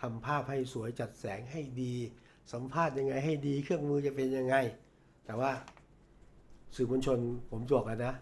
[0.00, 1.94] ทำภาพให้สวยจัดแสงให้ดี
[2.52, 4.56] สัมภาษณ์ยังไงให้ดี เครื่องมือจะเป็นยังไง
[5.24, 5.50] แต่ว่า
[6.76, 7.18] สื่อมวลชน
[7.50, 8.14] ผมบอกแล้วนะ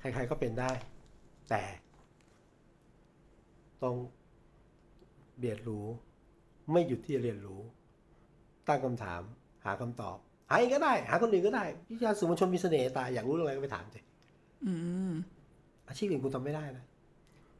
[0.00, 0.70] ใครๆก็เป็นได้
[1.50, 1.62] แต่
[3.82, 3.96] ต้อง
[5.40, 5.86] เรียนรู้
[6.72, 7.60] ไม่หยุดที่จะเรียนรู้
[8.68, 9.22] ตั้งคำถาม
[9.64, 10.16] หาคำตอบ
[10.48, 14.00] หาเองก็ได้ หาคนอื่นก็ได้วิชาสื่อมวลชนมีเสน่ห์ตายอยากรู้เรื่องอะไรก็ไปถามสิ
[14.64, 14.72] อื
[15.10, 15.12] ม
[15.88, 16.84] อาชีพอื่นคุณทำไม่ได้นะ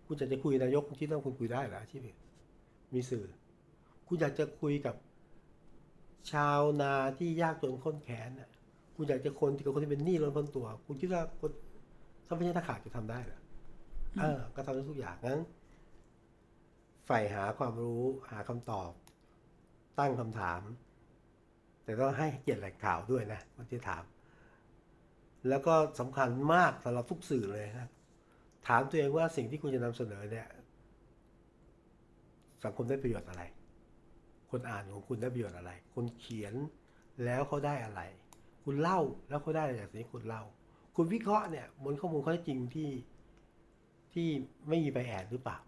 [0.06, 2.18] คุณอยากจะคุยนายกคุณคิดว่าคุณคุยได้เหรออาชีพอื่น
[2.94, 3.24] มีสื่อ
[4.08, 4.94] คุณอยากจะคุยกับ
[6.32, 8.50] ชาวนาที่ยากจนข้นแขนน่ะ
[8.96, 11.50] คุณอยากจะคนที่กับคนที่เป็นหนี้ล้นพ้นตัว คุณคิดว่าคน
[12.26, 13.40] ถ้าไม่ใช่นักข่าวจะทำได้เหรอ
[14.20, 15.40] เออ ก็ทำได้ทุกอย่างงั้น
[17.06, 18.90] ใฝ่หาความรู้หาคำตอบ
[19.98, 20.60] ตั้งคำถาม
[21.90, 24.02] แต่ต้องให้เกียรติแหล่งข่าวด้วยนะคนที่ถาม
[25.48, 27.90] แล้วก็สำคัญมากสำหรับทุกสื่อเลยนะ
[28.66, 30.46] ถามตัวเองว่าสิ่งที่คุณจะนำเสนอเนี่ย
[32.64, 33.42] สังคมได้ประโยชน์อะไร
[34.50, 36.54] คนอ่านของคุณได้ประโยชน์อะไร คนเขียน
[37.24, 38.00] แล้วเขาได้อะไร
[38.64, 40.42] คุณเล่าแล้วเขาได้อะไรจากสิ่งที่คุณเล่า
[40.96, 42.90] คุณวิเคราะห์เนี่ยบนข้อมูลข้อเท็จจริงที่
[44.12, 44.28] ที่
[44.68, 45.58] ไม่มีใบแอนหรือเปล่า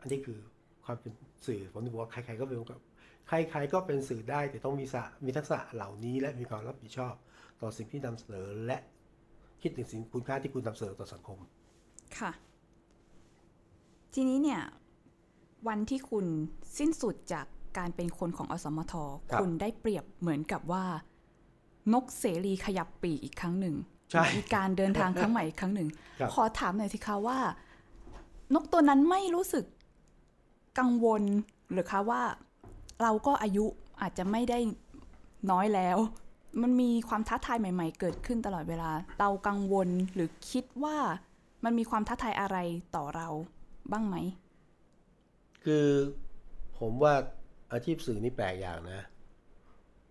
[0.00, 0.38] อันนี้คือ
[0.84, 1.12] ความเป็น
[1.46, 2.80] สื่อผมถึงบอกว่าใครๆก็เป็นกับ
[3.28, 7.14] ใครๆก็เป็นสื่อได้แต่ต้องมีสะมีทักษะเหล่านี้และมีความรับผิดชอบ
[7.60, 8.78] ต่อสิ่งที่นำเสนอและ
[9.62, 11.38] คิดถึงสิ่งคุณค่าที่คุณนำเสนอต่อสังคม
[12.18, 12.30] ค่ะ
[14.14, 14.62] ทีนี้เนี่ย
[15.68, 16.26] วันที่คุณ
[16.78, 17.46] สิ้นสุดจาก
[17.78, 18.94] การเป็นคนของอสมท
[19.30, 20.84] ครับคุณได้เปรียบเหมือนกับว่า
[21.92, 23.74] นกเสรีขยับปีกอีกครั้งหนึ่ง
[24.10, 25.88] ใช่มีการเดินทางครั้งใหม่อีกครั้งหนึ่ง
[26.20, 27.38] ครับขอถามหน่อยสิคะว่า
[28.54, 29.64] นกตัวนั้นไม่รู้สึก
[30.78, 31.22] กังวล
[31.72, 32.22] หรือคะว่า
[33.02, 33.64] เราก็อายุ
[34.00, 34.58] อาจจะไม่ได้
[35.50, 35.98] น้อยแล้ว
[36.62, 40.96] มันมีความท้าทายใหม่ ๆ เกิดขึ้นตลอดเวลา เรากังวลหรือคิดว่า
[41.64, 42.56] มันมีความท้าทายอะไร
[42.96, 43.28] ต่อเรา
[43.92, 44.16] บ้างไหม
[45.64, 45.86] คือ
[46.78, 47.14] ผมว่า
[47.72, 49.00] อาชีพสื่อนี่แปลกอย่างนะ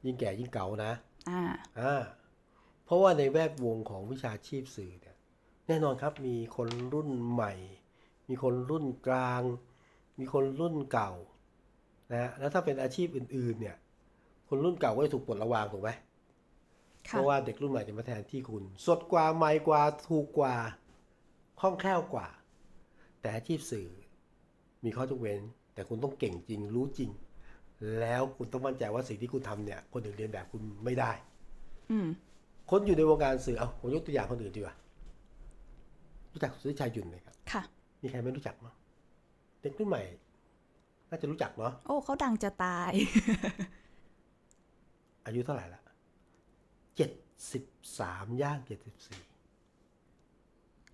[0.06, 0.92] ยิ่งแก่ยิ่งเก่านะ
[1.30, 1.42] อ่า
[1.80, 2.04] อ่า
[2.86, 5.16] เพราะว่าในแวดวงของวิชาชีพสื่อเนี่ย
[5.68, 7.54] แน่นอนครับมีคนรุ่นใหม่
[8.30, 9.44] มีคนรุ่นกลาง
[10.20, 11.12] มีคนรุ่นเก่า
[12.12, 13.76] นะฮะแล้วถ้าเป็นอาชีพอื่นๆ เนี่ย
[14.50, 15.90] คนรุ่นเก่าก็จะถูกปลดระวางถูกไหม
[17.10, 20.56] เพค่ะราะว่าเด็กรุ่นใหม่จะมาแทนที่คุณ สดกว่าใหม่กว่าถูกกว่า
[21.60, 22.28] คล่องแคล่วกว่า
[23.22, 23.90] แต่อาชีพสื่อ
[24.84, 25.42] มีข้อยกเว้น
[25.74, 27.12] แต่คุณต้องเก่งจริงรู้จริง
[28.00, 31.12] แล้วคุณต้องมั่นใจว่าสิ่งที่คุณทำเนี่ย คนอื่นเรียนแบบคุณไม่ได้
[31.92, 32.08] อืม
[32.72, 34.76] คนอยู่ในวงการสื่อเอาผมยกตัวอย่างคนอื่นดีกว่า
[36.32, 37.62] รู้จักสุทธิชัยหยุ่นไหมครับ ค่ะ
[38.02, 38.74] มีใครไม่รู้จักมั้ง
[39.62, 40.02] เด็กรุ่นใหม่
[41.10, 42.92] น่าจะรู้จักเนาะโอ้เขาดังจะตาย
[45.26, 45.82] อายุเท่าไหร่ละ
[46.96, 47.12] เจ็ด
[47.52, 47.64] สิบ
[48.00, 49.22] สามย่างเจ็ดสิบสี่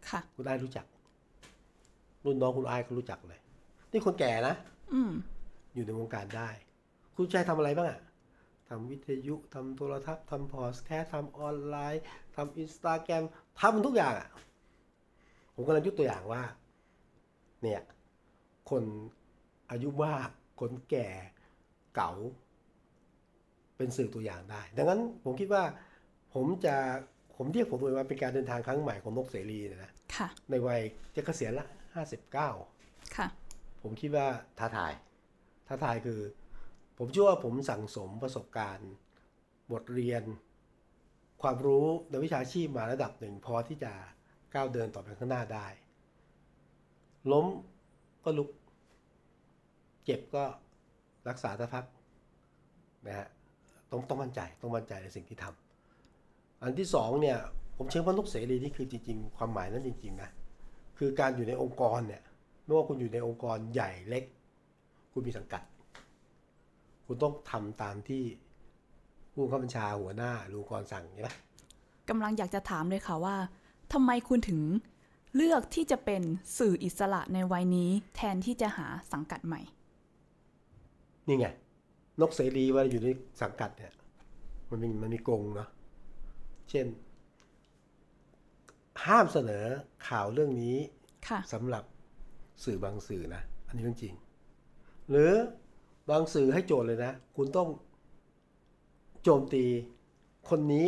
[0.10, 0.86] ค่ะ คุณอายรู้จัก
[2.26, 3.40] รุ่นน้องคุณอายก็รู้จักเลย
[3.92, 4.56] นี่คนแก่นะ
[4.94, 5.12] อืม
[5.74, 6.50] อยู่ในวงการได้
[7.16, 8.02] คุณชายทำอะไรบ้างอะ
[8.68, 12.04] ทำวิทยุทำโทรทัศน์ทำพอดแคสต์ทำออนไลน์
[12.36, 13.24] ทำอินสตาแกรม
[13.62, 14.30] ทำทุกอย่างอะ
[15.56, 16.44] ผมกำลังยกตัวอย่างว่า
[17.62, 17.82] เนี่ย
[18.70, 18.84] คน
[19.72, 21.08] อายุมากคนแก่
[21.96, 22.12] เก๋า
[23.78, 25.64] เป็นสื่อตัวอย่างได้ ดังนั้นผมคิดว่า
[26.34, 26.76] ผมจะ
[27.36, 30.82] ผมเรียกผมเลยว่าเป็นการเดินทางครั้งใหม่ของนกเสรีเนยนะค่ะในวัย
[31.16, 32.50] จะเกษียณละห้าสิบเก้า
[33.16, 33.28] ค่ะ
[33.82, 34.28] ผมคิดว่า
[34.60, 34.94] ท้าทาย
[35.68, 36.20] ท้าทายคือ
[36.98, 38.92] ผมเชื่อว่าผมสั่งสมประสบการณ์
[39.72, 40.24] บทเรียน
[41.42, 43.94] ความรู้ในวิชาชีพมาระดับหนึ่งพอที่จะ
[44.54, 45.68] ก้าวเดินต่อไปข้างหน้าได้
[47.32, 47.46] ล้ม
[48.24, 48.50] ก็ลุก
[50.06, 50.44] เจ็บก็
[51.30, 51.86] รักษาสักพัก
[53.08, 53.28] นะฮะ
[53.92, 57.38] ต้องต้องมั่นใจต้องมั่นใจในสิ่งที่ทำอันที่สองเนี่ย
[57.78, 60.30] ผมเชื่อว่านกเสรีนี่คือจริง ๆ ความหมายนั้นจริงๆนะ
[60.98, 62.22] คือการอยู่ในองค์กรเนี่ย
[62.66, 64.24] ไม่ว่าคุณอยู่ในองค์กรใหญ่เล็ก
[65.14, 65.62] คุณมีสังกัด
[67.06, 68.24] คุณต้องทำตามที่
[69.32, 71.30] ผู้บังคับบัญชาหัวหน้าหรือองค์กรสั่งใช่ไหม
[72.10, 73.36] กำลังอยากจะถามเลยค่ะว่า
[73.94, 74.62] ทำไมคุณถึง
[75.36, 76.22] เลือกที่จะเป็น
[76.58, 79.62] สื่ออิสระในวัยนี้ แทนที่จะหาสังกัดใหม่
[81.28, 81.48] นี่ไง
[82.22, 83.10] นกเสรีเวลาอยู่ใน
[83.42, 83.94] สังกัดเนี่ย
[84.70, 85.70] มันมีมันมีกรงเนาะ
[86.70, 86.86] เช่น
[89.06, 89.66] ห้ามเสนอ
[90.08, 90.78] ข่าวเรื่องนี้
[91.28, 91.84] ค่ะสำหรับ
[92.64, 94.14] สื่อบางสื่อนะ อันนี้เรื่องจริง
[95.10, 95.32] หรือ
[96.10, 97.70] บางสื่อให้โจทย์เลยนะ คุณต้อง
[99.24, 99.64] โจมตี
[100.50, 100.88] คนนี้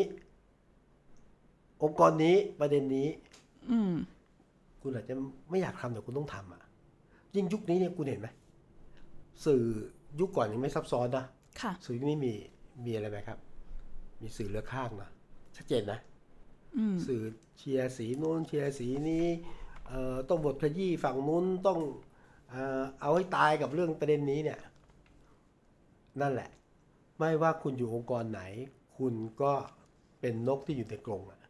[1.84, 3.08] องค์กรนี้ประเด็นนี้
[3.72, 3.94] อืม
[4.82, 5.16] คุณอาจจะ
[5.50, 6.62] ไม่อยากทำแต่คุณต้องทำอะ
[7.36, 8.28] ยิ่งยุคนี้เนี่ยคุณเห็นไหม
[9.46, 9.64] สื่อ
[10.20, 11.26] ยุคก่อนยังไม่ซับซ้อนนะ
[11.62, 12.34] ค่ะสื่อยุคนี้มี
[12.86, 13.40] มีอะไรไหมครับ
[14.22, 15.10] มีสื่อเลือกข้างนะ
[15.56, 16.00] ชัดเจนนะ
[16.78, 17.22] อืมสื่อ
[17.58, 19.26] เชียร์สีนู้นเชียร์สีนี้
[19.88, 21.80] เอ่อต้องบทขยี้ฝั่งนู้นต้อง
[22.50, 24.60] เอ่อเอาให้ตายกับเรื่องประเด็นนี้เนี่ย
[26.22, 26.50] นั่นแหละ
[27.20, 28.42] ไม่ว่าคุณอยู่องค์กรไหน
[28.98, 29.54] คุณก็
[30.22, 31.42] เป็นนกที่อยู่ในกรงอะ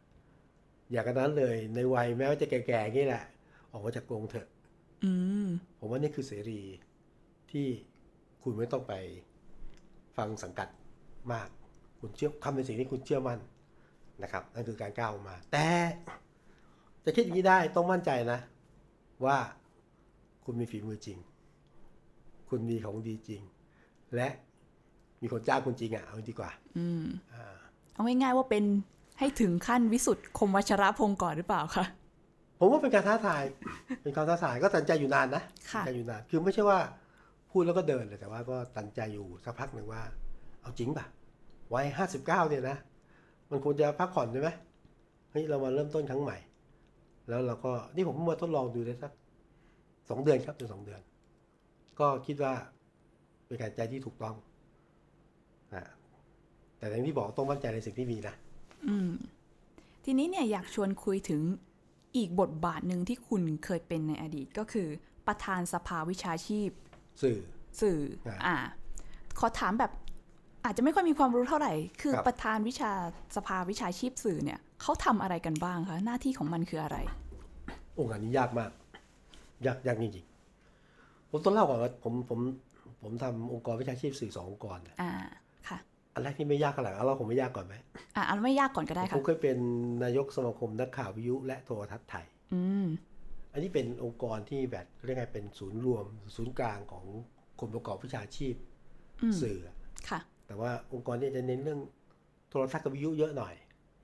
[0.90, 3.24] อย่างนั้นเลยในวัยแม้ว่าจะแก่ๆอย่างนี้แหละ
[3.72, 4.48] ออกมาจากกรงเถอะ
[5.04, 5.12] อื
[5.46, 5.48] ม
[5.78, 6.60] ผมว่านี่คือเสรี
[7.50, 7.66] ที่
[8.48, 8.94] คุณไม่ต้องไป
[10.16, 10.68] ฟังสังกัด
[11.32, 11.48] มาก
[12.00, 13.38] คุณเชื่อทำในสิ่งที่คุณเชื่อมั่น
[14.22, 15.66] นะครับ นั่นคือการก้าวออกมา แต่
[17.04, 18.38] จะคิดอย่างนี้ได้ต้องมั่นใจนะ
[19.24, 19.38] ว่า
[20.44, 21.18] คุณมีฝีมือจริง
[22.48, 23.42] คุณมีของดีจริง
[24.14, 24.28] และ
[25.20, 27.56] มีคนจ้างคุณจริงอะเอาดีกว่า อืมอ่า
[27.94, 28.64] เอาง่ายๆว่าเป็น
[29.18, 31.84] ให้ถึงขั้นวิสุทธ์คมวัชรพงศ์ก่อนหรือเปล่าคะ
[32.58, 33.42] ผมว่าเป็นการท้าทาย
[34.02, 36.80] เป็นการท้าทายก็ตัดสินใจอยู่นานนะค่ะตัดสินใจอยู่นาน คือไม่ใช่ว่า
[37.58, 40.02] พูดแล้วก็เดินเลยแต่ว่าก็ตันใจอยู่สักพักหนึ่งว่า
[40.62, 41.06] เอาจริงป่ะ
[41.74, 42.76] วัยห้าสิบเก้าเนี่ยนะ
[43.50, 44.48] มันควรจะพักผ่อนใช่ไหม
[45.30, 46.36] เฮ้ยเรามาเริ่มต้นครั้งใหม่
[47.28, 49.12] แล้วเราก็นี่ผมมาทดลองดูได้สัก
[50.08, 51.00] สองเดือนครับเป็นสองเดือน
[52.00, 52.52] ก็คิดว่า
[53.46, 54.34] เป็นการใจที่ถูกต้อง
[55.74, 55.84] นะ
[56.78, 58.34] แต่อย่างที่บอกต้องมั่นใจในสิ่งที่มีนะ
[58.86, 59.10] อืม
[60.04, 61.42] ทีนี้เนี่ยอยากชวนคุยถึง
[62.16, 64.88] อีกบทบาทหนึ่งที่คุณเคยเป็นในอดีตก็คือ
[65.26, 66.70] ประธานสภาวิชาชีพ
[67.22, 67.38] สื่อ
[67.80, 67.98] สื่อ
[68.28, 68.56] อ่าอ่า
[69.38, 69.92] ขอถามแบบ
[70.64, 72.92] อาจจะไม่ค่อยมีความรู้เท่าไหร่ คือครับประธานวิชา
[73.36, 76.96] สภาวิชาชีพสื่อเนี่ยเขาทำอะไรกันบ้างคะหน้าที่ของมันคืออะไร
[77.94, 78.70] โองค์งานนี้ยากมาก
[79.66, 82.38] ยากยากจริงๆผมต้องเล่าก่อนว่าผมผม
[83.02, 85.12] ผมทำองค์กรวิชาชีพสื่อสององค์กรเนี่ยอ่า
[85.68, 85.78] ค่ะ
[86.14, 87.74] อันแรกที่ไม่ยากเท่าไหร่เอาเราผมไม่ยากก่อนไหม
[88.16, 89.58] อ่าอันไม่ยากก่อนก็ได้ค่ะ ผมเคยเป็น
[90.04, 92.24] นายกสมาคมนักข่าววิทยุและโทรทัศน์ไทย
[92.54, 92.86] อืม
[93.56, 97.04] อันนี้เป็นองค์กรที่แบบเรียกไงเป็นศูนย์รวม ศูนย์กลางของ
[97.60, 98.54] คนประกอบวิชาชีพ
[99.22, 99.58] อืมสื่อ
[100.08, 101.80] ค่ะ แต่ว่าองค์กรนี้จะเน้นเรื่อง
[102.50, 103.54] โทรทัศน์กับวิทยุเยอะหน่อย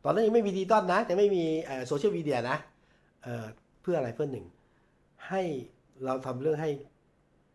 [0.05, 1.45] ตอนนั้นยังไม่มีดิจิตอลนะ แต่ไม่มี
[1.87, 2.57] โซเชียลมีเดียนะ
[3.23, 3.47] เอ่อ
[3.83, 4.47] เพื่ออะไรเพื่อหนึ่ง
[5.29, 5.43] ให้
[6.05, 6.71] เราทำเรื่องให้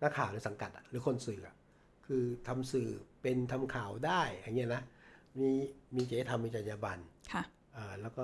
[0.01, 1.55] นักข่าวในสังกัดอะหรือคนสื่ออะ
[2.05, 2.89] คือทำสื่อ
[3.21, 4.81] เป็นทำข่าวได้อย่างเงี้ยนะ
[5.39, 5.49] มี
[5.95, 7.01] มีจริยธรรมมีจรรยาบรรณ
[7.33, 7.43] ค่ะ
[7.75, 8.23] อ่าแล้วก็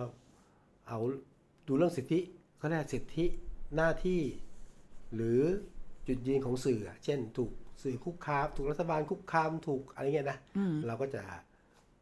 [0.88, 1.00] เอา
[1.68, 2.20] ดูเรื่องสิทธิ
[2.58, 3.26] เขาเรียกสิทธิ
[3.76, 4.22] หน้าที่
[5.16, 5.42] หรือ
[6.08, 7.52] จุดยืนของสื่ออะเช่น ถูก
[7.84, 11.22] สื่อคุกคามถูกรัฐบาลคุกคามถูกอะไรเงี้ยนะอืมเราก็จะ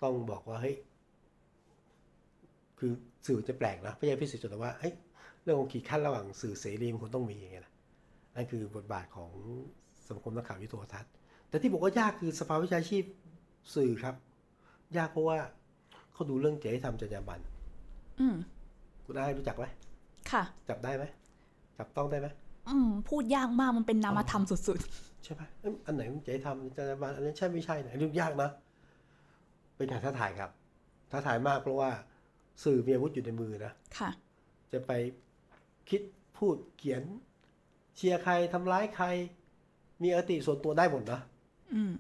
[0.01, 0.75] ต้องบอกว่าเฮ้ย
[2.79, 2.91] คือ
[3.27, 4.93] สื่อจะแปลกนะไม่ใช่พิเศษจนแต่ว่าเฮ้ย
[5.43, 7.73] เรื่องของขีดขั้นระหว่างสื่อเสรีมันควรต้องมีอย่างเงี้ยนะ
[8.35, 9.31] นั่นคือบทบาทของ
[10.07, 11.11] สมาคมนักข่าววิทยุโทรทัศน์
[11.49, 13.03] แต่ที่บอกว่ายากคือสภาวิชาชีพ
[13.75, 14.15] สื่อครับ
[14.97, 15.37] ยากเพราะว่า
[16.13, 17.41] เขาดูเรื่องจริยธรรมจรรยาบรรณ
[18.19, 18.35] อืม
[19.05, 19.65] คุณได้รู้จักไหม
[20.31, 21.03] ค่ะ จับได้ไหม
[21.81, 22.27] จับต้องได้ไหม
[22.69, 24.79] อืมพูดยากมากมันเป็นนามธรรมสุด
[25.23, 28.49] ใช่ไหมเอ้ยอันไหนมันจริยธรรมจรรยาบรรณอันนี้ใช่ไม่ใช่เนี่ยอันนี้ยากนะ
[29.75, 30.51] เป็นการท้าทายครับ
[31.11, 31.89] ท้าทายมากเพราะว่า
[32.63, 34.09] สื่อมีอาวุธอยู่ในมือนะๆค่ะ
[34.71, 34.91] จะไป
[35.89, 36.01] คิด
[36.37, 37.03] พูดเขียน
[37.95, 39.05] เชียร์ใครทำร้ายใคร
[40.03, 41.19] มีอติส่วนตัวได้หมดนะ
[41.73, 41.93] อืม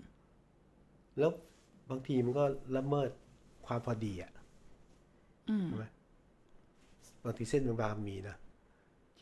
[1.19, 1.31] แล้ว
[1.89, 2.45] บางทีมันก็
[2.77, 3.09] ละเมิด
[3.65, 4.31] ความพอดีอะ
[5.49, 5.85] อืมใช่ไหม
[7.23, 8.50] บางทีเส้นบางๆมีนะเ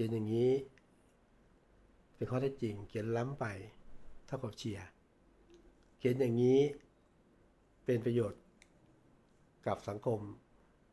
[0.01, 0.51] ขียนอย่างนี้
[2.15, 3.45] เป็นข้อเท็จจริง เขียนล้ำไป
[4.27, 4.87] เท่ากับเชียร์
[5.97, 6.59] เขียนอย่างนี้
[7.85, 8.41] เป็นประโยชน์
[9.67, 10.19] กับสังคม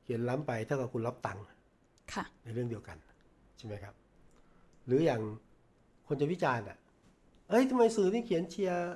[0.02, 1.44] เขียนล้ำไปเท่ากับคุณรับตังค์
[2.12, 2.96] ค่ะในเรื่องเดียวกัน
[3.56, 3.94] ใช่ไหมครับ
[4.86, 5.20] หรืออย่าง
[6.06, 6.78] คนจะวิจารณ์อะ
[7.48, 8.94] เอ้ยทำไมสื่อนี่เขียนเชียร์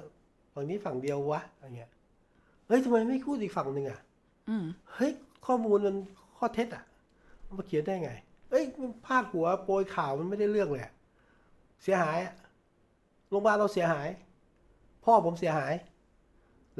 [0.54, 1.90] ฝั่งนี้ฝั่งเดียววะอะไรเงี้ย
[2.66, 4.00] เฮ้ยทำไมไม่พูดอีกฝั่งหนึ่งอะ
[4.48, 5.12] อืมเฮ้ย
[5.46, 5.96] ข้อมูลมัน
[6.38, 6.84] ข้อเท็จอะ
[7.46, 8.12] มันมาเขียนได้ไง
[8.50, 10.92] เอ้ยมันพาดหัวโปรยข่าวมันไม่ได้เรื่องเลยอะ
[11.82, 12.34] เสียหายอะ
[13.28, 14.08] โรงพยาบาลเราเสียหาย
[15.04, 15.74] พ่อผมเสียหาย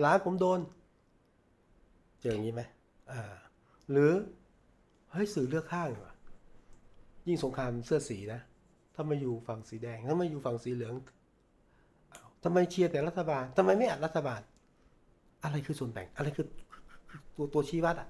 [0.00, 0.60] หลานผมโดน
[2.20, 2.62] เจออย่างนี้ไหม
[3.10, 3.20] อ่า
[3.90, 4.12] หรือ
[5.12, 6.14] เฮ้ยสื่อเลือกข้างดีกว่า
[7.26, 8.40] ยิ่งสงครามเสื้อสีนะ
[8.94, 10.94] ถ้ามาอยู่ฝั่งสีแดงถ้ามาอยู่ฝั่งสีเหลือง
[12.12, 14.40] อ้าวทำไมเชียร์แต่รัฐบาลทำไมไม่อัดรัฐบาล
[15.44, 16.46] อะไรคือส่วนแบ่ง อะไรคือ
[17.36, 18.08] ตัวตัวชี้วัดอะ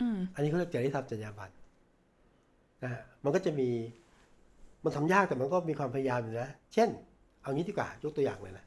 [0.00, 1.63] อืมอันนี้เขาเรียกจริยธรรมจรรยาบรรณนะฮะ
[3.24, 3.68] มันก็จะมี
[4.84, 6.88] มันทำยากแต่มันก็มีความพยายามอยู่นะ เช่น
[7.42, 8.64] เอางี้ดีกว่ายกตัวอย่างเลยนะ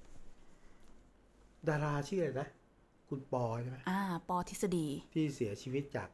[1.69, 2.47] ดาราชื่ออะไรนะ
[3.09, 3.99] คุณปอใช่ไหมอ่า
[4.29, 6.09] ปอทฤษฎีที่เสียชีวิตจาก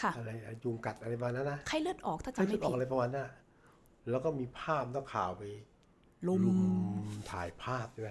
[0.00, 3.30] ค่ะอะไรอะยุงกัดอะไรประมาณนั้นนะไข้เลือดออกถ้าใช่จำไม่ชุดออผิกดอะไรประมาณนั้นอะ
[4.10, 5.42] แล้วก็มีภาพนักข่าวไป
[6.26, 6.42] ลุม
[7.30, 8.10] ถ่ายภาพใช่ไหม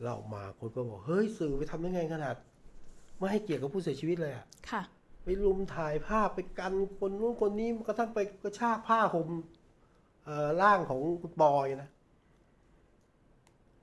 [0.00, 2.36] แล้วออกมาคนก็บอกเฮ้ยสื่อไปทำได้ไงขนาด
[3.18, 4.82] ไม่ให้เกียรติกับผู้เสียชีวิตเลยอะค่ะ
[5.24, 9.28] ไปลุมถ่ายภาพไปกันคนนู้นคนนี้กระทั่งไปกระชากผ้าห่ม
[10.24, 11.90] เอ่อร่างของคุณปอยนะ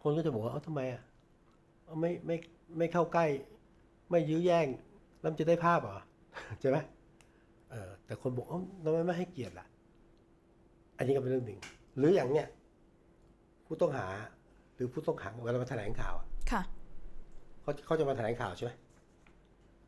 [0.02, 1.02] คนก็จะบอกว่าเอ้าทำไมอะ
[1.86, 2.36] เอาไม่ไม่
[2.78, 3.25] ไม่เข้าใกล้
[4.10, 4.67] ไม่ยื้อแย่ง
[5.19, 5.99] แล้วมันจะได้ภาพเหรอ
[6.60, 6.78] ใช่ไหม
[7.71, 9.65] เออแต่คนบอกเอ้าทำไมไม่ให้เกียรติล่ะ
[10.97, 11.60] อันนี้ก็เป็นเรื่องหนึ่ง
[11.97, 12.47] หรืออย่างเนี้ย
[13.65, 14.08] ผู้ต้องหา
[14.75, 16.62] หรือผู้ต้องขังเวลามาแถลงข่าวอะค่ะ
[17.62, 18.71] เขาเขาจะมาแถลงข่าวใช่ไหม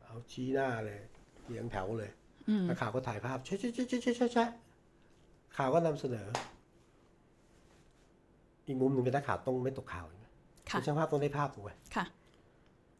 [0.02, 0.98] เอาชี้หน้าเลย
[1.46, 2.10] เรียงแถวเลย
[2.48, 4.48] อืมนักข่าวก็ถ่ายภาพแชะแชะแชะแชะแชะแชะแชะ
[5.56, 6.26] ข่าวก็นำเสนอ
[8.66, 10.26] อีกมุมหนึ่งเป็นนักข่าวต้องไม่ตกข่าวใช่ไหม
[10.70, 12.04] ค่ะเป็นช่างภาพต้องได้ภาพถูกไหมค่ะ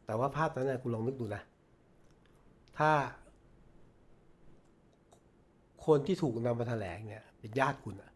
[0.07, 1.43] แต่ว่าภาพนั้นนะคุณลองนึกดูนะ
[2.79, 2.91] ถ้า
[5.87, 8.11] คนที่ถูกนำมาแถลงเนี่ย เป็นญาติคุณอะ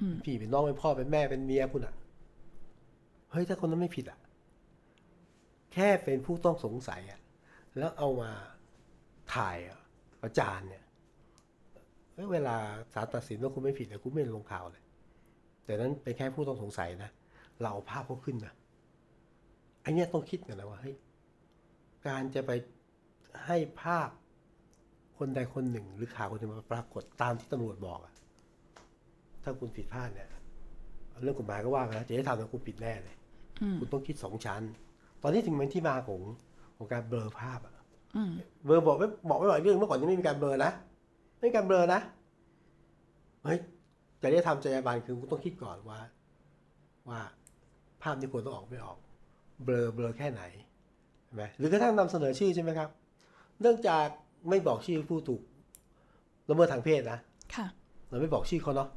[0.00, 1.94] อืมพี่เป็นน้องเป็นพ่อเป็นแม่เป็นเมียคุณอะ
[3.30, 4.18] เฮ้ยถ้าคนนั้นไม่ผิดอะ
[5.72, 7.20] แค่เป็นผู้ต้องสงสัยอะ
[7.78, 8.30] แล้วเอามา
[9.34, 9.78] ถ่ายอะ
[10.22, 10.84] ประจานเนี่ย
[12.14, 12.56] เฮ้ยเวลา
[12.94, 14.82] ศาลตัดสินว่าคุณไม่ผิดเนี่ยคุณไม่ลงข่าวเลย
[15.64, 17.10] แต่นั้นเป็นแค่ผู้ต้องสงสัยนะ
[17.60, 18.54] เราเอาภาพเขาขึ้นนะ
[19.82, 20.96] ไอเนี้ยต้องคิดกันนะว่าเฮ้ย
[22.06, 22.50] การจะไป
[23.46, 24.08] ให้ภาพ
[25.18, 28.14] คนใดคนหนึ่ง หรือข่าวคนหนึ่งมาปรากฏตามที่ตำรวจบอกอะ
[29.42, 30.28] ถ้าคุณผิดพลาดเนี่ย
[31.22, 33.16] เรื่องกฎหมายก็ว่ากันนะจะให้ทำแต่คุณผิดแน่เลย
[33.62, 34.62] อืมคุณต้องคิดสองชั้น
[35.22, 36.20] ตอนนี้ถึงเป็นที่มาของ
[36.76, 37.77] ของการเบลอภาพอะอืม
[38.64, 40.70] เบลอบอกไม่บอกไม่บอกอีกเรื่องเมื่อก่อนยังไม่มีการเบลอนะ
[41.38, 42.00] ไม่มีการเบลอนะ
[43.44, 43.58] เฮ้ย
[44.22, 45.98] จะได้ทำจรรยาบรรณคือคุณต้องคิดก่อนว่า
[47.08, 47.20] ว่า
[48.02, 48.98] ภาพที่ควรต้องออกไม่ออก
[49.64, 50.42] เบลอเบลอแค่ไหน
[51.24, 52.88] ใช่ไหมหรือกระทั่งนำเสนอชื่อใช่ไหมครับ
[53.60, 54.06] เนื่องจาก
[54.48, 55.42] ไม่บอกชื่อผู้ถูก
[56.48, 57.18] ละเมิดทางเพศนะ
[57.54, 57.66] ค่ะ
[58.08, 58.88] เราไม่บอกชื่อเขาเนาะ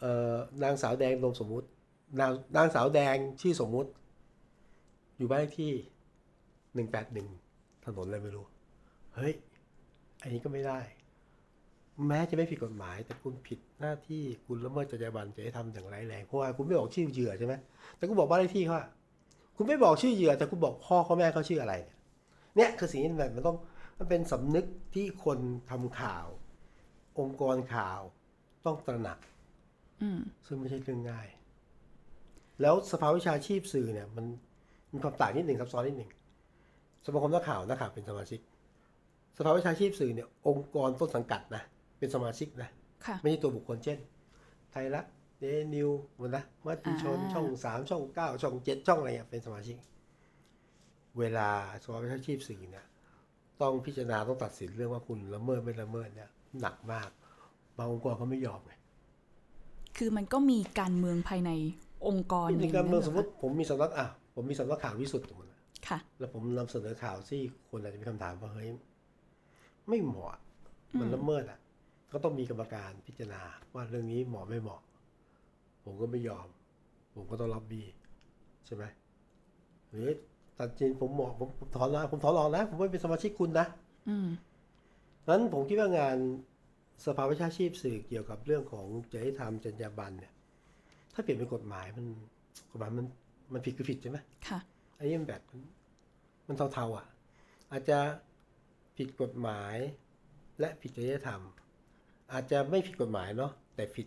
[0.00, 1.66] เอ่อนางสาวแดงนมสมมุติ
[2.20, 3.90] นางนางสาวแดงชื่อสมมุติ
[5.22, 5.72] อยู่บ้านเลขที่
[6.74, 7.28] หนึ่งแปดหนึ่ง
[7.84, 8.44] ถนนอะไรไม่รู้
[9.14, 9.34] เฮ้ย
[10.22, 10.78] อันนี้ก็ไม่ได้
[12.08, 17.54] แม้จะไม่ผิดกฎหมาย แต่คุณผิดหน้าที่คุณละเมิดจรรยาบรรณจะให้ทำอย่างไรายแรงเพราะว่าคุณไม่บอกชื่อเหยื่อใช่ไหม
[17.96, 18.88] แต่คุณบอกบ้านเลขที่เขาอะ
[19.56, 21.98] คุณไม่บอกชื่อเหยื่อ แต่คุณบอกพ่อเขาแม่เขาชื่ออะไร เนี่ย
[22.56, 23.56] เนี่ยคือสิ่งที่มันมันต้อง
[23.98, 25.38] มันเป็นสำนึกที่คน
[25.70, 26.26] ทำข่าว
[27.18, 28.00] องค์กรข่าว
[28.64, 29.18] ต้องตระหนัก
[30.02, 31.28] อืมซึ่งไม่ใช่เรื่องง่าย
[32.60, 34.26] แล้วสภาวิชาชีพสื่อเนี่ย มัน
[34.92, 36.10] มีความต่างนิดหนึ่งซับซ้อนนิดหนึ่ง
[37.04, 38.40] สมาคมนักข่าวนักข่าวเป็นสมาชิก
[39.36, 41.62] สภาวิชาชีพสื่อเนี่ยองค์กรต้นสังกัดนะ
[41.98, 42.68] เป็นสมาชิกนะ
[43.06, 43.98] ค่ะไม่ใช่ตัวบุคคลเช่น
[44.70, 45.04] ไทยรัฐ
[45.40, 49.76] เดนิวมันนะมัติชนอ่าช่องสามช่องเก้าช่องเจ็ดช่องอะไรเงี้ยเป็นสมาชิก
[51.18, 51.48] เวลา
[51.82, 52.84] สภาวิชาชีพสื่อเนี่ย
[53.60, 57.10] ต้องพิจารณาต้องตัดสินเรื่องว่าคุณละเมิดไม่ละเมิดเนี่ยหนักมาก
[57.76, 58.72] บางองค์กรเขาไม่ยอมไง
[59.96, 61.50] คือมันก็มีการเมืองภายใน
[62.08, 67.40] องค์กรในการเมืองสมมหติผมมีสำนักอะ ผมมีสำนักข่าววิสุทธิ์สมมตินะค่ะ แล้วผมนำเสนอข่าวที่
[67.70, 68.68] คนอาจจะมีคำถามว่าเฮ้ย
[69.88, 70.36] ไม่เหมาะ
[70.98, 71.58] มันละเมิดอะ
[72.12, 73.42] ก็ต้องมีกรรมการพิจารณา
[73.74, 74.82] ว่าเรื่องนี้เหมาะไม่เหมาะ
[75.84, 76.46] ผมก็ไม่ยอม
[77.14, 77.82] ผมก็ต้องรับบี
[78.66, 78.84] ใช่ไหม
[79.90, 80.06] หรือ
[80.58, 83.66] ตัดสินผมเหมาะผมผมถอนนะผมถอนออกนะ ผมไม่เป็นสมาชิกคุณนะ
[84.08, 84.28] อืม
[85.28, 86.16] นั้นผมคิดว่างาน
[87.04, 90.32] สภาวิชาชีพสื่อเกี่ยวกับเรื่องของจริยธรรมจรรยาบรรณเนี่ย
[91.14, 92.06] ถ้าเปลี่ยนเป็นกฎหมายมัน
[92.70, 93.06] กฎหมายมัน
[93.52, 94.58] มันผิดคือผิดใช่ไหมค่ะ
[94.96, 95.60] อันนี้มันแบบมัน
[96.48, 97.06] มันเทาๆอะ
[97.70, 97.98] อาจจะ
[98.96, 99.76] ผิดกฎหมาย
[100.60, 101.40] และผิดจริยธรรม
[102.32, 104.06] อาจจะไม่ผิดกฎหมายเนาะแต่ผิด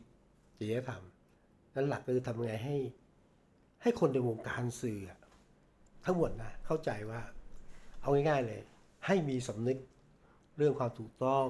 [0.58, 1.02] จริยธรรม
[1.76, 2.76] นั้นหลักคือทำยังไงให้
[3.82, 5.20] ให้คนในวงการสื่ออะ
[6.06, 7.22] ทั้งหมดนะเข้าใจว่า
[8.02, 8.62] เอาง่าย ๆเลย
[9.06, 9.78] ให้มีสำนึก
[10.58, 11.46] เรื่องความถูกต้อง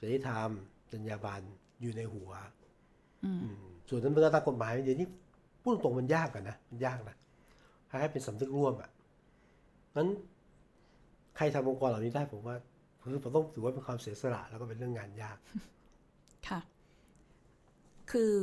[0.00, 0.50] จริยธรรม
[0.90, 1.44] จรรยาบรรณ
[1.80, 2.30] อยู่ในหัว
[3.24, 5.08] อืมอืมส่วนนั้นเรื่องตามกฎหมายเดี๋ยวนี้
[5.64, 7.16] พูดตรงๆมันยากกันนะมันยากนะ
[8.00, 8.90] ให้เป็นสำนึกร่วมอะ
[9.96, 10.08] นั้น
[11.36, 12.56] ใครทำองค์กรเหล่านี้ได้ผมว่า
[13.02, 15.36] คือผมต้องถือว่าเป็นความเสียสละแล้วก็เป็นเรื่องงานยาก
[16.48, 16.60] ค่ะ
[18.10, 18.34] คือ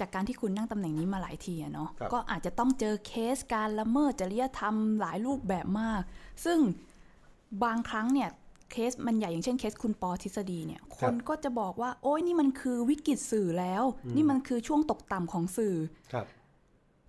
[0.00, 6.02] จากการที่คุณนั่งตำแหน่งนี้มาหลายทีอะเนาะครับก็อาจจะต้องเจอเคสการละเมิดจริยธรรมหลายรูปแบบมาก
[6.44, 6.58] ซึ่ง
[7.64, 8.30] บางครั้งเนี่ย
[8.70, 13.82] เคสมันใหญ่อย่างเช่นเคสคุณปอทฤษฎีเนี่ย คนก็จะบอกว่า โอ้ยนี่มันคือวิกฤตสื่อแล้ว
[14.16, 15.74] นี่มันคือช่วงตกต่ำของสื่อ
[16.12, 16.26] ครับ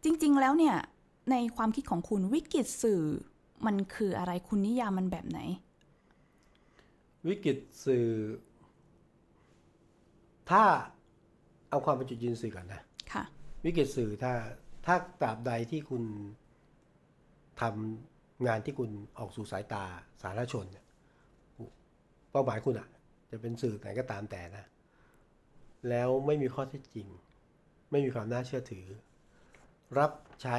[0.04, 0.76] จริง ๆ แล้วเนี่ย
[1.32, 3.02] ในความคิดของคุณวิกฤตสื่อ
[3.66, 5.40] มันคืออะไรคุณนิยามมันแบบไหน
[7.28, 8.08] วิกฤตสื่อ
[10.50, 10.64] ถ้า
[11.70, 12.82] เอาความเป็นจุดยืนสื่อก่อนนะ
[13.14, 13.24] ค่ะ
[13.66, 14.34] วิกฤตสื่อถ้า
[14.86, 16.04] ถ้าตราบใดที่คุณ
[17.62, 19.84] ทำงานที่คุณออกสู่สายตา
[20.22, 20.86] สาธารณชนเนี่ย
[22.32, 22.88] เป้าหมายคุณอะ
[23.32, 24.66] จะเป็นสื่อไหนก็ตามแต่นะ
[25.90, 27.08] แล้วไม่มีข้อเท็จจริง
[27.92, 28.86] ไม่มีความน่าเชื่อถือ
[30.00, 30.58] รับใช้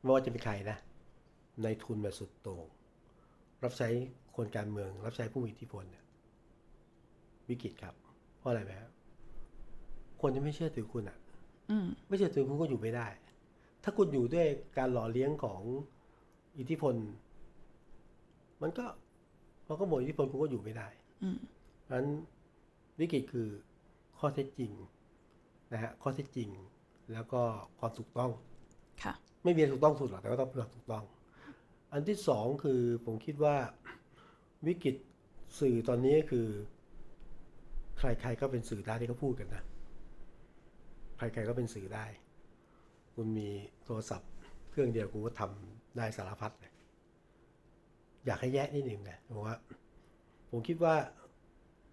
[0.00, 0.78] ไม่ว่าจะเป็นใครนะ
[1.62, 2.64] ในทุนแบบสุดโต่ง
[3.64, 3.88] รับใช้
[4.36, 6.04] คนการเมือง รับใช้ผู้มีอิทธิพลเนี่ย
[7.48, 7.94] วิกฤตครับ
[8.38, 8.90] เพราะอะไรไหมครับ
[10.20, 11.18] คนจะไม่เชื่อถือคุณอะ
[11.70, 13.06] อืมไม่เชื่อถือคุณก็อยู่ไม่ได้
[13.82, 14.46] ถ้าคุณอยู่ด้วย
[14.78, 15.60] การหล่อเลี้ยงของ
[16.58, 16.94] อิทธิพล
[18.62, 18.86] มันก็
[19.68, 20.88] มันก็หมดอิทธิพลคุณก็อยู่ไม่ได้
[21.22, 21.38] อืม
[21.84, 22.08] เพราะฉะนั้น
[23.00, 23.48] วิกฤตคือ
[24.18, 24.72] ข้อเท็จจริง
[25.72, 26.48] นะฮะข้อเท็จจริง
[27.12, 27.42] แล้วก็
[27.78, 28.30] ความถูกต้อง
[29.02, 31.04] ค่ะไม่มีอะไรถูกต้องสุดหรอกแต่ก็ต้องเป็นความถูกต้อง
[31.92, 33.56] อันที่สองคือผมคิดว่า
[34.66, 34.96] วิกฤต
[35.60, 36.46] สื่อตอนนี้คือ
[37.98, 39.62] ใครๆก็เป็นสื่อได้ที่เขาพูดกันนะ
[41.18, 42.06] ใครๆก็เป็นสื่อได้
[43.14, 43.48] คุณมี
[43.84, 44.30] โทรศัพท์
[44.70, 46.72] เครื่องเดียวคุณก็ทำได้สารพัดเลย
[48.26, 49.56] อยากให้แยกนิดหนึ่งนะผมว่า
[50.50, 50.94] ผมคิดว่า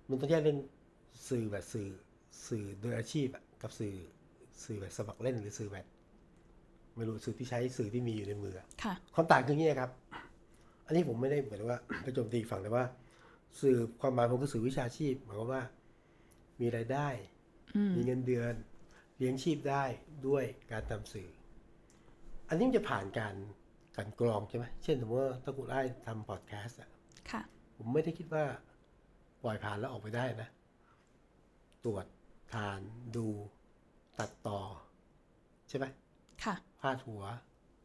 [0.09, 0.59] มันต้องแยกเรื่อง
[1.29, 1.89] สื่อแบบสื่อ
[2.47, 3.95] สื่อโดยอาชีพอะกับสื่อ
[4.63, 5.85] สื่อแบบสมัครเล่นหรือสื่อแบบ
[6.95, 9.91] ไม่รู้สื่อที่ใช้สื่อที่มีอยู่ในมืออะค่ะความต่างคืออย่างนี้ครับ
[10.85, 12.85] อันนี้ผมไม่ได้เหมือนว่าไปโจมตีอีกฝั่งแต่ว่า
[13.61, 15.63] สื่อความหมายผมคือสื่อวิชาชีพหมายความว่า
[16.61, 17.07] มีรายได้
[17.75, 18.53] อืมมีเงินเดือน
[19.17, 19.83] เลี้ยงชีพได้
[20.27, 21.29] ด้วยการทำสื่อ
[22.49, 23.35] อันนี้มันจะผ่านการ
[23.95, 26.89] กลันกรองใช่ไหมเช่นสมมติว่าถ้าคุณได้ทำพอดแคสต์อะ
[27.31, 27.41] ค่ะ
[27.75, 28.45] ผมไม่ได้คิดว่า
[29.43, 30.49] ปล่อยผ่านแล้วออกไปได้นะ
[31.85, 32.05] ตรวจ
[32.53, 32.79] ทาน
[33.15, 33.27] ดู
[34.19, 34.59] ตัดต่อ
[35.69, 35.85] ใช่ไหม
[36.43, 37.23] ค่ะพาดหัว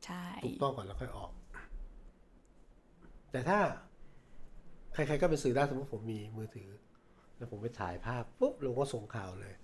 [0.05, 1.31] ใช่ ถูกต้องก่อนแล้วค่อยออก
[3.33, 3.59] แต่ถ้า
[4.95, 6.69] ใครๆก็เป็นสื่อได้สมมติผมมีมือถือ
[7.37, 9.55] แล้วผมไปถ่ายภาพปุ๊บลงก็ส่งข่าวเลย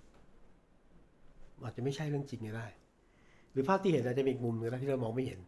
[1.63, 2.67] อาจจะไม่ใช่เรื่องจริงก็ได้
[3.51, 5.39] หรือภาพที่เห็นอาจจะเป็นอีกมุมหนึงนะที่เรามองไม่เห็น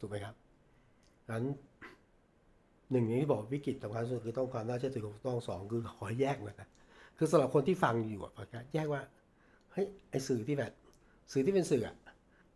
[0.00, 0.34] ถูกไหมครับ
[1.30, 1.44] งั้น
[2.90, 6.68] หนึ่งอย่างที่บอกวิกฤตสำคัญที่สุดคือต้องความน่าเชื่อถือของถูกต้องสองคือขอให้แยกหน่อยนะ
[7.18, 9.00] คือสำหรับคนที่ฟังอยู่อะพอดแคสต์แยกว่า
[9.74, 10.72] เฮ้ยไอสื่อที่แบบ
[11.32, 11.96] สื่อที่เป็นสื่ออะ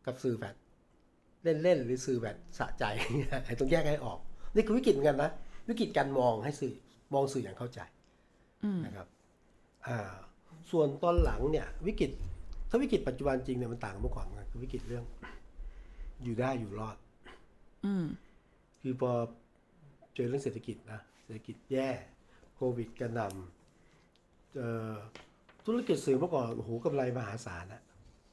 [0.06, 0.54] กับสื่อแบบ
[1.62, 2.84] เล่นๆหรือสื่อแบบสะใจ
[3.46, 4.18] ไอ้ต้องแยกให้ออก
[4.54, 5.30] นี่คือวิกฤตเหมือนกันนะ
[5.68, 6.72] วิกฤตการมองให้สื่อ
[7.14, 7.80] มองสื่ออย่างเข้าใจ
[8.64, 9.06] อืมนะครับ
[9.86, 9.98] อ่า
[10.70, 12.10] ส่วนตอนหลังเนี่ย วิกฤต
[12.70, 15.04] ถ้าวิกฤตปัจจุบันจริงเนี่ยมันต่างกับเมื่อก่อนนะคือวิกฤตเรื่อง
[16.24, 16.96] อยู่ได้อยู่รอด
[17.86, 18.06] อืม
[18.82, 19.10] คือพอ
[20.14, 21.88] เจอเรื่องเศรษฐกิจนะเศรษฐกิจแย่
[22.56, 24.94] โควิดกระหนำเอ่อ
[25.68, 27.82] ธุรกิจสื่อเมื่อก่อนโอ้โหกำไรมหาศาลนะ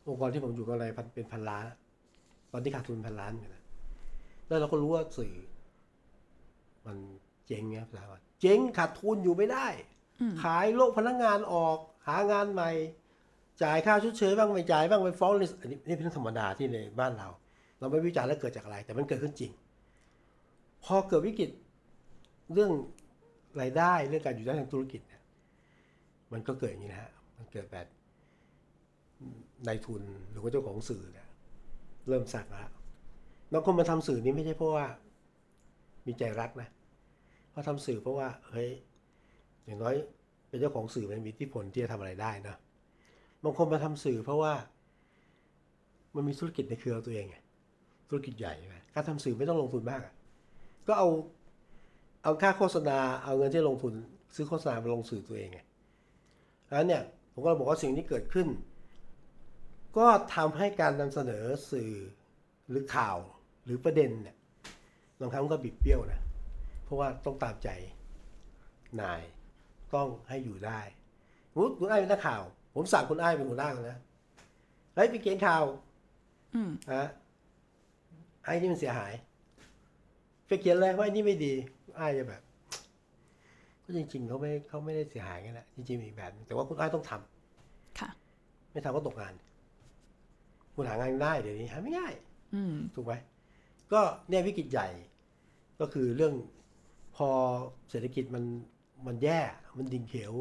[0.07, 1.63] องค์กรที่ผมอยู่กำไรพันเป็นพันล้าน
[2.51, 3.63] ตอนที่ขาดทุนพันล้านอยู่นะ
[4.47, 5.35] แล้วเราก็รู้ว่าสื่อ
[6.85, 6.97] มัน
[7.47, 9.67] เจ๊งไงภาษาว่าเจ๊งขาดทุนอยู่ไม่ได้
[10.43, 11.77] ขายโลกพนักงานออก
[12.07, 12.71] หางานใหม่
[13.63, 17.27] จ่ายค่าชดเชยบ้างไม่จ่ายบ้างไปฟ้องเลยอันนี้นี่เป็นเรื่องธรรมดาที่ในบ้านเรา
[17.79, 19.51] เราไม่วิจารณ์แล้วเกิดจากอะไร แต่มันเกิดขึ้นจริง
[20.83, 21.49] พอเกิดวิกฤต
[22.53, 22.71] เรื่อง
[23.61, 25.21] รายได้เรื่องการอยู่ได้ทางธุรกิจเนี่ย
[26.31, 27.87] มันก็เกิดอย่างนี้นะฮะ มันเกิดแบบ
[29.67, 31.27] นายทุนหรือว่าเจ้าของสื่อเนี่ย
[32.09, 32.69] เริ่มสักแล้ว
[33.51, 34.85] บางคนมาทำสื่อนี้ไม่ใช่เพราะว่า
[36.05, 36.69] มีใจรักนะ
[37.51, 38.69] เขาะทำสื่อเพราะว่าเฮ้ย
[39.65, 39.95] อย่างน้อย
[40.47, 42.55] เป็นเจ้าของสื่อมันมีอิทธิพลที่จะทำอะไรได้นะ
[43.43, 44.53] บางคนมาทำสื่อเพราะว่า
[46.15, 47.37] มันมีธุรกิจในเครือตัวเองไง
[48.09, 50.01] ธุรกิจใหญ่ไงการทำสื่อไม่ต้องลงทุนมาก
[50.87, 51.07] ก็เอา
[52.23, 53.93] เอาค่าโฆษณาเอาเงินที่ลงทุน
[54.35, 55.59] ซื้อโฆษณามาลงสื่อตัวเองไง
[56.69, 57.01] แล้วเนี่ย
[57.37, 58.47] ผมก็บอกว่าสิ่งที่เกิดขึ้น
[59.97, 61.91] ก็ทำให้การนำเสนอสื่อ
[62.69, 63.17] หรือข่าว
[63.65, 64.35] หรือประเด็นเนี่ย
[65.19, 66.21] บางครั้งก็บิดเบี้ยวนะ
[66.83, 67.69] เพราะว่าต้องตามใจ
[69.01, 69.21] นาย
[69.95, 70.81] ต้องให้อยู่ได้
[71.51, 72.41] สมมุติคุณไอ้ายเป็นนักข่าว
[72.75, 73.97] ผมสั่งคุณไอ้ายเป็นหัวหน้านะ
[74.95, 75.63] เฮ้ยไปเขียนข่าว
[76.53, 77.05] อืมฮะ
[78.43, 79.13] ไอ้นี่มันเสียหาย
[80.47, 81.53] ไปเขียนเลยว่าไอ้นี่ไม่ดี
[81.97, 82.41] ไอ้ายจะแบบ
[83.85, 88.09] ก็จริง ๆเขาไม่เขาไม่ได้เสียหายกันแหละจริงๆมีอีกแบบนึงแต่ว่าคุณไอ้ายต้องทำค่ะ
[88.71, 89.33] ไม่ทำก็ตกงาน
[90.75, 92.13] คุณหางานได้เดี๋ยวนี้หาไม่ง่าย
[92.55, 93.13] อืมถูกไหม
[93.91, 94.87] ก็เนี่ยวิกฤตใหญ่
[95.79, 96.33] ก็คือเรื่อง
[97.15, 97.29] พอ
[97.89, 98.43] เศรษฐกิจมัน
[99.07, 99.39] มันแย่
[99.77, 100.33] มันดิ่งเขียว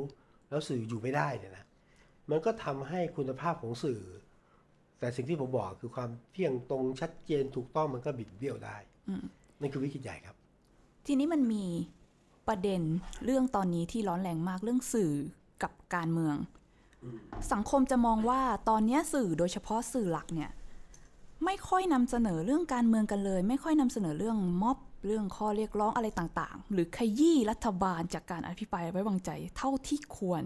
[0.48, 1.64] แล้วสื่ออยู่ไม่ได้เนี่ยนะ
[2.30, 4.02] มันก็ทำให้คุณภาพของสื่อ
[4.98, 8.76] แต่สิ่งที่ผมบอกคือความเที่ยงตรงชัดเจนถูกต้องมันก็บิดเบี้ยวได้
[9.08, 9.24] อืม
[9.60, 10.36] นั่นคือวิกฤตใหญ่ครับ
[11.06, 11.64] ทีนี้มันมี
[12.48, 12.80] ประเด็น
[13.24, 15.12] เรื่องตอนนี้ที่ร้อนแรงมากเรื่องสื่อ
[15.62, 16.36] กับการเมือง
[17.52, 20.50] สังคมจะมองว่าตอนเนี้ยสื่อโดยเฉพาะสื่อหลักเนี่ย
[21.44, 30.44] ไม่ค่อยนำเสนอเรื่องการเมืองกันเลย ไม่ค่อยนำเสนอเรื่องม็อบเรื่องข้อเรียกร้องอะไรต่างๆ หรือขยี้รัฐบาลจากการอภิปรายไว้วางใจเท่าที่ควร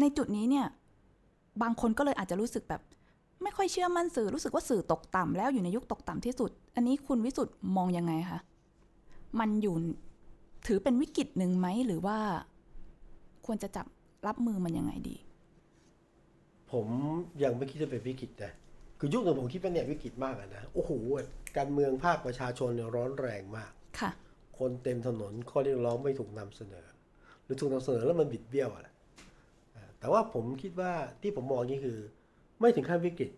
[0.00, 0.66] ในจุดนี้เนี่ย
[1.62, 2.82] บางคนก็เลยอาจจะรู้สึกแบบ
[3.42, 8.40] ไม่ค่อยเชื่อมั่นสื่อรู้สึกว่าสื่อตกต่ำแล้วอยู่ในยุคตกต่ำที่สุด อันนี้คุณวิสุทธ์มองยังไงคะ
[9.40, 9.74] มันอยู่
[10.66, 12.18] ถือเป็นวิกฤตหนึ่งไหมหรือว่า
[13.46, 13.86] ควรจะจับ
[14.26, 15.16] รับมือมันยังไงดี
[16.72, 16.86] ผม
[17.42, 18.52] ยังไม่คิดจะเป็นวิกฤตนะ
[18.98, 20.90] คือยุคหนึ่งผมคิดว่าเนี่ยวิกฤตมากอะนะโอ้โห
[21.56, 24.10] การเมืองภาคประชาชนเนี่ยร้อนแรงมากค่ะ
[24.58, 26.86] คนเต็มถนนข้อเรียกร้องไม่ถูกนำเสนอ
[27.44, 28.94] หรือถูกนำเสนอแล้วมันบิดเบี้ยวอะแหละ
[29.74, 30.92] อ่าแต่ว่าผมคิดว่า
[31.22, 31.98] ที่ผมมองนี่คือ
[32.60, 33.30] ไม่ถึงขั้นวิกฤต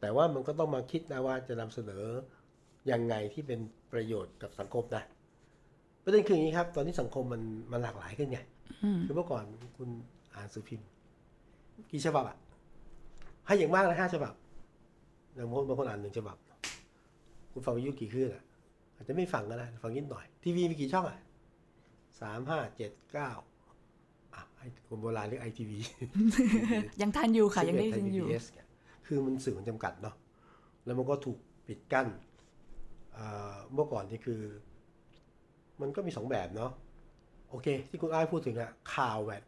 [0.00, 2.04] แต่ว่ามันก็ต้องมาคิดนะว่าจะนำเสนอ
[2.90, 3.60] ยังไงที่เป็น
[3.92, 5.04] ประโยชน์กับสังคมนะ
[6.06, 7.42] ประเด็นคืออย่างนี้ครับ ตอนนี้สังคมมัน
[7.72, 8.38] มันหลากหลายขึ้นไง
[8.84, 9.44] อืมคือเมื่อก่อน
[9.76, 9.88] คุณ
[10.34, 10.86] อ่านสื่อพิมพ์
[11.90, 12.36] กี่ฉบับอะ
[13.46, 14.34] ให้อย่างมากนะห้าฉบับ
[15.34, 16.36] อย่างบางคนบางคนอ่านหนึ่งฉบับ
[17.52, 18.42] คุณฟังวิทยุกี่คลื่นอะ
[18.94, 21.18] อาจจะไม่ฟังก็ได้ฟังนิดหน่อยทีวีมีกี่ช่องอะ
[22.20, 23.30] สามห้าเจ็ดเก้า
[24.34, 25.78] อะไอ้คนโบราณเรียกไอทีวี
[27.00, 28.26] ยังทันอยู่ค่ะ ยังได้ยินอยู่
[29.06, 30.14] คือมันสื่อมันจำกัดเนาะ
[30.84, 32.06] แล้วมันก็ถูกปิดกั้น
[33.12, 34.40] เอ่อเมื่อก่อนนี่คือ
[35.80, 36.70] มันก็มีสองแบบเนาะ
[37.50, 39.42] โอเค ที่คุณอ้ายพูดถึงอะข่าวแบบ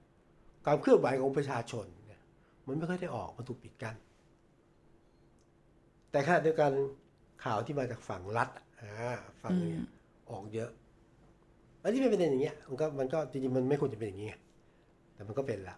[0.67, 2.21] การเคลื่อนไหวของประชาชนเนี่ย
[2.67, 3.97] มันไม่ค่อยได้ออกมันถูกปิดกั้น
[6.11, 6.71] แต่ขณะเดียวกัน
[7.45, 9.75] ข่าวที่มาจากฝั่งรัฐอะอ่าฝั่งเนี้
[10.31, 10.71] ออกเยอะ
[11.83, 14.35] อันนี้เป็นประเด็นอย่างเงี้ยมันก็มันก็จริงๆมันไม่ควรจะเป็นอย่างงี้ไง
[15.15, 15.77] แต่มันก็เป็นละ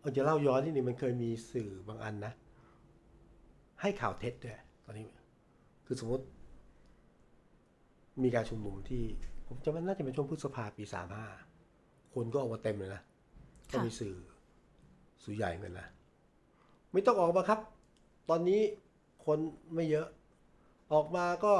[0.00, 2.32] เอาจะเล่าย้อนนิดนึงมันเคยมีสื่อบางอันนะ
[3.80, 5.04] ให้ข่าวเท็จด้วยตอนนี้
[5.86, 6.24] คือสมมติ
[8.22, 9.02] มีการชุมนุมที่
[9.46, 11.26] ผมจำมันน่าจะเป็นช่วงพฤษภาปีสามห้า
[12.14, 13.02] คนก็ออกมาเต็มเลยนะ
[13.72, 14.16] ก็มีสื่อ
[15.24, 15.88] สื่อใหญ่เหมือนกันนะ
[16.92, 17.60] ไม่ต้องออกมาครับ
[18.30, 18.60] ตอนนี้
[19.26, 19.38] คน
[19.74, 20.06] ไม่เยอะ
[20.92, 21.54] ออกมาก็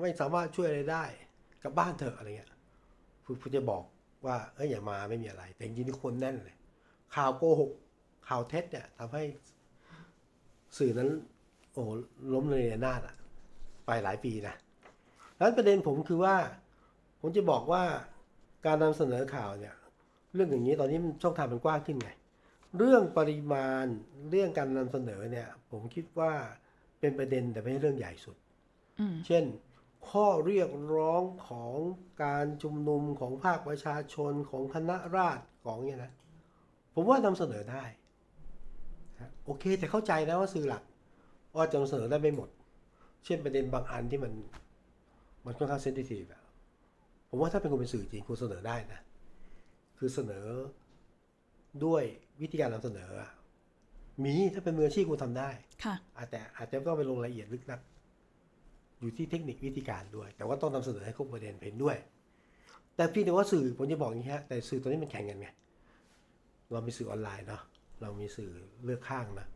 [0.00, 1.04] ไม่สามารถช่วยอะไรได้
[1.62, 2.52] กลับบ้านเถอะอะไรเงี้ย
[3.24, 3.82] ผู้ผู้จะบอก
[4.26, 6.56] ว่าเอ้ยอย่ามาไม่มีอะไร แต่จริงๆนี่คนแน่นเลย
[7.14, 7.70] ข่าวโกหก
[8.28, 9.22] ข่าวเท็จเนี่ยทำให้
[10.78, 11.10] สื่อนั้น
[11.72, 11.88] โอ้โห
[12.34, 13.16] ล้มเลยนาดอะ
[13.86, 14.54] ไปหลายปีนะ
[15.36, 16.34] ดังนั้นประเด็นผมคือว่า
[17.20, 17.84] ผมจะบอกว่า
[18.66, 19.74] การนำเสนอข่าวเนี่ย
[20.34, 22.10] เรื่องอย่างนี้ตอนนี้มันช่องทางมันกว้างขึ้นไง
[22.78, 23.86] เรื่องปริมาณ
[24.30, 26.32] เรื่องการนำเสนอเนี่ย ผมคิดว่า
[27.00, 28.36] เป็นประเด็นแต่ไม่ใช่เรื่องใหญ่สุด
[29.00, 29.44] อืมเช่น
[30.08, 31.74] ข้อเรียกร้องของ
[32.22, 36.12] การชุมนุมของภาคประชาชนของคณะราษฎรของเนี่ยนะ
[36.94, 37.84] ผมว่านำเสนอได้
[39.20, 40.82] ฮะโอเค แต่เข้าใจนะว่าสื่อหลัก
[41.56, 42.48] ว่าจะนำเสนอได้ไม่หมด
[43.24, 44.32] เช่นประเด็นบางอันที่มัน
[45.44, 46.37] มันค่อนข้างเซนซิทีฟอะ
[47.28, 49.00] ผมว่าถ้าเป็นคนเป็นสื่อจริงคุณเสนอได้นะ
[49.98, 50.46] คือเสนอ
[51.84, 52.02] ด้วย
[52.42, 53.30] วิธีการนำเสนออะ
[54.24, 55.50] มีถ้าเป็นมืออาชีพคุณทำได้
[55.84, 57.80] ค่ะอาจแต่อาจจะไม่ต้องไปลงรายละเอียดลึกนัก
[59.00, 61.96] อยู่ที่เทคนิควิธีการด้วย แต่ว่าต้องนำเสนอให้ครบประเด็นเห็นด้วย
[62.96, 65.48] แต่พี่แต่ว่าสื่อผมจะบอกอย่างนี้ฮะแต่สื่อตอนนี้มันแข่งกันไง
[66.72, 67.62] เรามีสื่อออนไลน์เนาะ
[68.02, 68.50] เรามีสื่อ
[68.84, 69.46] เลือกข้างนะ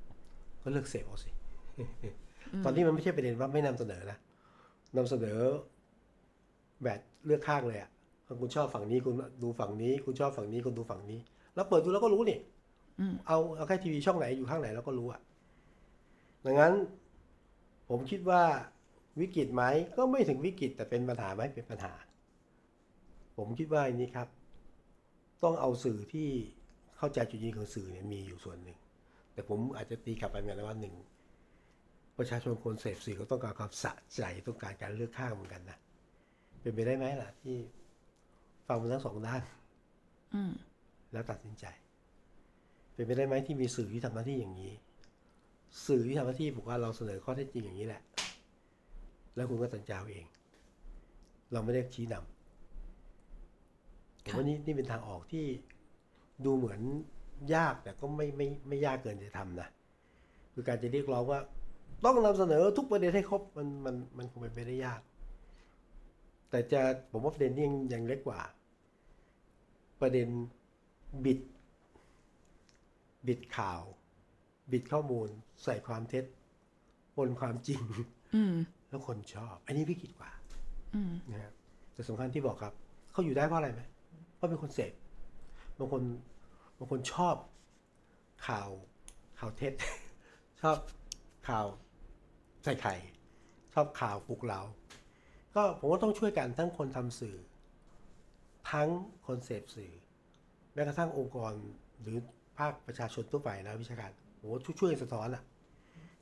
[0.62, 1.30] ก็เลือกเสพเอาสิ
[2.64, 4.18] ตอนนี้มันไม่ใช่ประเด็นว่าไม่นำเสนอนะ
[4.96, 5.38] นำเสนอ
[6.84, 7.90] แบบเลือกข้างเลยอะ่ะ
[8.40, 11.18] คุณชอบฝั่งนี้คุณดูฝั่งนี้ คุณชอบฝั่งนี้คุณดูฝั่งนี้
[11.54, 12.38] แล้วเปิดดูแล้วก็รู้นี่
[13.26, 15.20] เอาเอาแค่ทีวีช่องไหนอยู่ข้างไหนเราก็รู้อะ
[16.46, 16.72] ดังนั้น
[17.88, 18.42] ผมคิดว่า
[19.20, 19.62] วิกฤตไหม
[19.96, 21.92] ก็ไม่ถึงวิกฤตแต่เป็นปัญหาไหมเป็นปัญหา
[23.36, 24.28] ผมคิดว่าอันนี้ครับ
[25.42, 26.28] ต้องเอาสื่อที่
[26.96, 28.78] เข้าใจจุดยืนของสื่อเนี่ยมีอยู่ส่วนหนึ่ง
[29.32, 30.94] แต่ผมอาจจะตีกลับไปเหมือนกันว่าหนึ่ง
[32.18, 35.78] ประชาชนคนเสพสื่อก็ต้องการความสะใจต้องการการเลือกข้างเหมือนกันนะ
[36.62, 37.56] เป็นไปได้ไหมล่ะ ที่
[38.66, 39.42] ฟังมันทั้งสองด้าน
[40.34, 40.52] อืม
[41.12, 41.64] แล้วตัดสินใจ
[42.94, 44.72] เป็นไปได้ไหมที่มีสื่อที่ทำหน้าที่อย่างนี้
[45.86, 48.02] สื่อที่ทำหน้าที่บอกว่าเราเสนอข้อเท็จจริงอย่างนี้แหละ
[49.34, 50.24] แล้วคุณก็ตัดสินใจเอาเอง
[51.52, 55.44] เราไม่ได้ชี้นำผมว่านี่นี่เป็นทางออกที่
[56.44, 56.80] ดูเหมือน
[57.54, 59.68] ยากแต่ก็ไม่ไม่ไม่ยากเกินจะทำนะ
[60.54, 61.40] คือการจะเรียกร้องว่า
[62.04, 65.00] ต้องนำเสนอทุกประเด็นให้ครบมันมันมันคงเป็นไปได้ยาก
[66.52, 66.80] แต่จะ
[67.10, 68.40] ผมว่าประเด็นนี้ยังยังเล็กกว่า
[70.00, 70.28] ประเด็น
[71.24, 71.40] บิด
[73.26, 73.82] บิดข่าว
[74.72, 75.28] บิดข้อมูล
[75.64, 76.24] ใส่ความเท็จ
[77.16, 77.82] ปนความจริง
[78.34, 78.54] อืม
[78.88, 80.30] แล้วคนชอบ อันนี้วิกฤตกว่า
[80.94, 81.52] อืมนะครับ
[81.92, 82.72] แต่สำคัญที่บอกครับ
[83.12, 83.82] เขาอยู่ได้เพราะอะไรไหม
[84.34, 84.92] เพราะเป็นคนเสพ
[85.78, 86.02] บางคน
[86.78, 87.36] บางคนชอบ
[88.46, 88.68] ข่าว
[89.38, 89.72] ข่าวเท็จ
[90.62, 90.76] ชอบ
[91.48, 91.66] ข่าว
[92.64, 92.94] ใส่ไข่
[93.74, 94.60] ชอบข่าวปลุกเรา
[95.54, 97.36] ก็ผมว่าต้องช่วยกันทั้งคนทำสื่อ
[98.72, 98.88] ทั้ง
[99.26, 99.92] คนเสพสื่อ
[100.74, 101.52] แม้กระทั่งองค์กร
[102.00, 102.16] หรือ
[102.58, 105.42] ภาคประชาชนทั่วไปนะวิชาการผมว่าช่วยๆสะท้อนอะ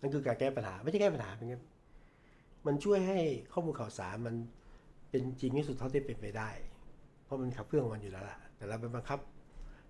[0.00, 1.54] นั่นคือการแก้ปัญหา ไม่ใช่แก้ปัญหาเป็นไง
[2.66, 3.18] มันช่วยให้
[3.52, 4.34] ข้อมูลข่าวสารมัน
[5.10, 6.50] เป็นจริงที่สุดเท่าที่เป็นไปได้
[7.24, 9.18] เพราะมันขับเคลื่อนของมันอยู่แล้วล่ะ แต่เราไปบังคับ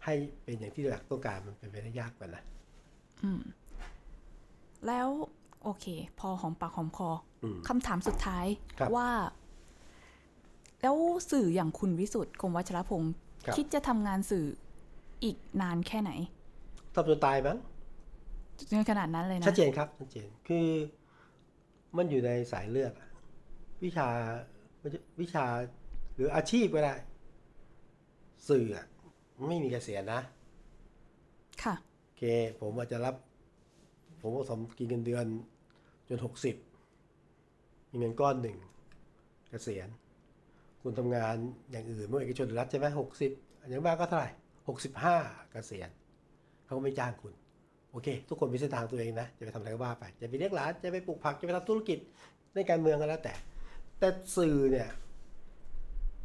[0.04, 0.14] ให้
[0.44, 2.42] เป็นอย่างที่หลักต้องการมันเป็นไปได้ยากกว่านะ
[4.86, 5.08] แล้ว
[5.62, 5.86] โอเค
[6.18, 7.10] พอหอมปากหอมคอ
[7.42, 8.46] อมคำถามสุดท้าย
[8.78, 9.08] ครับว่า
[10.82, 10.96] แล้ว
[11.30, 13.12] สื่ออย่างคุณวิสุทธ์คมวัชรพงศ์
[13.46, 14.44] ครับคิดจะทำงานสื่อ
[15.24, 16.12] อีกนานแค่ไหน
[16.94, 17.58] ทำจนตายมั้ง
[18.70, 20.66] จนขนาดนั้นเลยนะชัดเจนครับชัดเจนคือ
[21.96, 23.08] มันอยู่ในสายเลือดอะ
[23.84, 24.08] วิชา
[25.20, 25.44] วิชา
[26.14, 26.94] หรืออาชีพก็ได้
[28.48, 28.86] สื่ออะ
[29.48, 30.20] ไม่มีเกษียณนะ
[31.62, 32.22] ค่ะโอเค
[32.60, 33.14] ผมอาจจะรับ
[34.20, 35.26] ผมก็สมกินเงินเดือน
[36.08, 36.56] จนหกสิบ
[37.90, 38.58] มีเงินก้อนหนึ่ง
[39.50, 39.88] เกษียณ
[40.82, 41.36] คุณทำงาน
[41.70, 43.30] อย่างอื่นเมื่อเอกชนหรือรัฐใช่ไหมหกสิบ
[43.68, 44.30] อย่างมากก็เท่าไหร่
[44.68, 45.16] หกสิบห้า
[45.50, 45.90] เกษียณ
[46.64, 47.34] เขาก็ไม่จ้างคุณ
[47.90, 51.98] โอเค ทุกคนมีเส้นทางตัวเองนะจะไปทำอะไรก็ว่าไปจะไปเลี้ยงหลานจะไปปลูกผักจะไปทำธุรกิจ
[52.54, 53.34] ในการเมืองก็แล้วแต่
[53.98, 54.88] แต่สื่อเนี่ย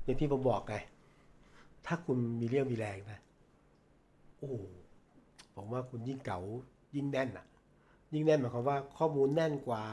[0.04, 0.76] อย่างที่ผมบอกไง
[1.86, 3.20] ถ้าคุณมีเรี่ยวมีแรงนะ
[4.38, 4.52] โอ้
[5.56, 6.39] ผมว่าคุณยิ่งเก๋า
[6.96, 7.46] ยิ่งแน่นอะ
[8.16, 9.84] ยิ่งแน่นหมายความว่าข้อมูลแน่นกว่า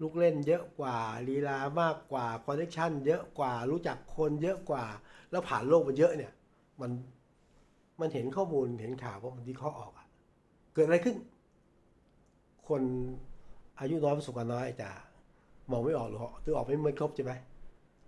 [0.00, 0.96] ลูกเล่นเยอะกว่า
[1.28, 4.84] ลีลามากกว่าคอนเนคชันเยอะกว่ารู้จักคนเยอะกว่า
[5.30, 6.32] แล้วผ่านโลกมาเยอะเนี่ย
[6.80, 6.90] มัน
[8.00, 10.06] มันเห็นข้อมูลเห็นข่าวว่ามันวิเคราะห์ออกอะ
[10.74, 11.16] เกิดอะไรขึ้น
[12.68, 12.82] คน
[13.80, 14.90] อายุน้อยประสบการณ์น้อยจะ
[15.70, 17.32] มองไม่ออกหรอหรือออกไม่ไม่ครบใช่ไหม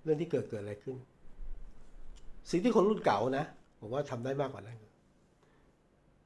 [0.02, 0.96] เรื่องที่เกิดเกิดอะไรขึ้น
[2.50, 3.44] สิ่งที่คนรุ่นเก่านะ
[3.80, 4.78] ผมว่าทำได้มากกว่านั้น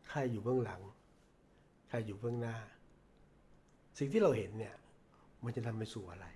[0.09, 0.81] ใครอยู่เบื้องหลัง
[1.89, 2.57] ใครอยู่เบื้องหน้า
[3.99, 4.75] สิ่งที่เราเห็นเนี่ย
[5.45, 6.27] มันจะนำไปสู่อะไร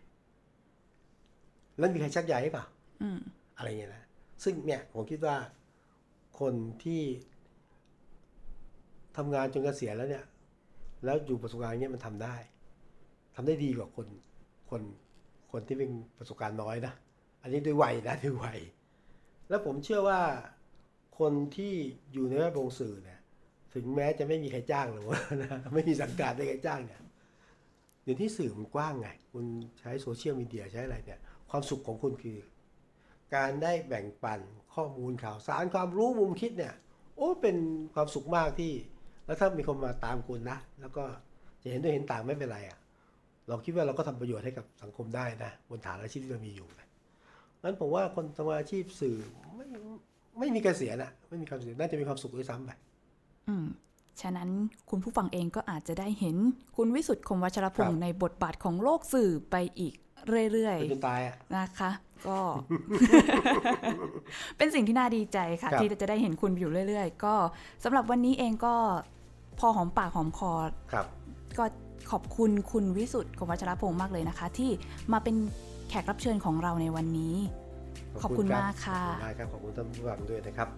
[1.79, 2.67] แล้วมีใครชักใยหรือเปล่า
[3.03, 3.19] อืม
[3.57, 4.05] อะไรเงี้ยนะ
[4.45, 5.37] ซึ่งเนี่ย ผมคิดว่า
[6.41, 6.55] คน
[6.85, 7.03] ที่
[9.17, 10.25] ทำงานจนเกษียณแล้วเนี่ย
[11.05, 12.37] แล้วอยู่ประสบการณ์เนี้ยมันทำได้
[13.35, 14.07] ทำได้ดีกว่าคน
[14.71, 14.83] คน
[15.53, 16.93] คนที่เป็นประสบการณ์น้อยนะ
[17.43, 18.59] อันนี้ด้วยวัยนะด้วยวัย
[19.49, 20.21] แล้วผมเชื่อว่า
[21.19, 21.73] คนที่
[22.13, 23.21] อยู่ในแวดวงสื่อเนี่ย
[23.75, 27.01] ถึงแม้จะไม่มีใครจ้างหรือว่านะไม่มีสังกัดไม่มีใครจ้างเนี่ย
[28.03, 29.44] เดี๋ยวที่สื่อมันกว้างไง คุณ
[29.80, 32.38] ใช้โซเชียลมีเดียใช้อะไรเนี่ย ความสุขของคุณคือ
[33.34, 34.40] การได้แบ่งปัน
[34.74, 36.74] ข้อมูลข่าวสารความรู้มุมคิดเนี่ย
[37.16, 37.57] โอ้เป็น
[37.94, 38.72] ความสุขมากที่
[39.26, 41.05] แล้วถ้ามีคนมาตามคุณนะ แล้วก็
[41.62, 42.78] จะเห็นด้วยเห็นต่างไม่เป็นไรอะ่ะ
[43.48, 46.88] เราคิดว่าเราก็ทำประโยชน์ให้กับสังคมได้นะบนฐานอาชีพที่เรามีอยู่นะ
[47.62, 49.16] งั้นผมว่าคนทำอาชีพสื่อ
[49.57, 49.66] ไม่
[50.38, 52.70] ไม่มีเกษียณอะไม่มีความเสียณน่าจะมีความสุขด้วยซ้ำไป
[53.48, 53.66] อืม
[54.21, 54.49] ฉะนั้น
[54.91, 56.37] คุณผู้ฟังเองก็อาจจะได้เห็น
[56.77, 59.95] คุณวิสุทธ์คมวัชรพงครัศ์บในบทบาทของโลกสื่อไปอีก
[60.53, 61.91] เรื่อยจนตายอะๆนะคะ
[62.29, 62.39] ก็
[64.57, 67.35] เป็นสิ่งที่น่าดีใจค่ะครับที่จะได้เห็นคุณอยู่เรื่อย ๆ ก็
[67.85, 68.75] สำหรับวันนี้เองก็
[69.59, 70.53] พอหอมปากหอมคอ
[70.93, 71.07] ครับ
[71.59, 71.65] ก็
[72.11, 74.71] ขอบคุณคุณวิสุทธ์คมวัชรพงศ์มากเลยนะคะ ที่
[75.13, 75.37] มาเป็น
[75.89, 77.37] แขกรับเชิญของเราในวันนี้
[78.23, 80.69] ขอบคุณรับมากค่ะขอบคุณมากครับขอบคุณท่านผู้ฟังด้วยนะครับ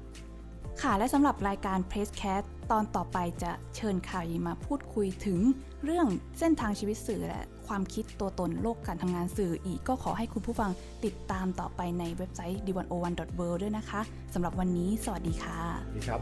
[0.83, 5.39] ค่ะและสำหรับรายการ Press Cat ตอนต่อไปจะเชิญข่าวยีมาพูดคุยถึง
[5.85, 6.07] เรื่อง
[6.39, 10.71] เส้นทางชีวิตสื่อและความคิดตัวตนโลกการทำงานสื่ออีกก็ขอให้คุณผู้ฟัง
[11.05, 14.01] ติดตามต่อไปในเว็บไซต์ d101.world ด้วยนะคะ
[14.35, 16.21] สำหรับวันนี้ สวัสดีค่ะ สวัสดีครับ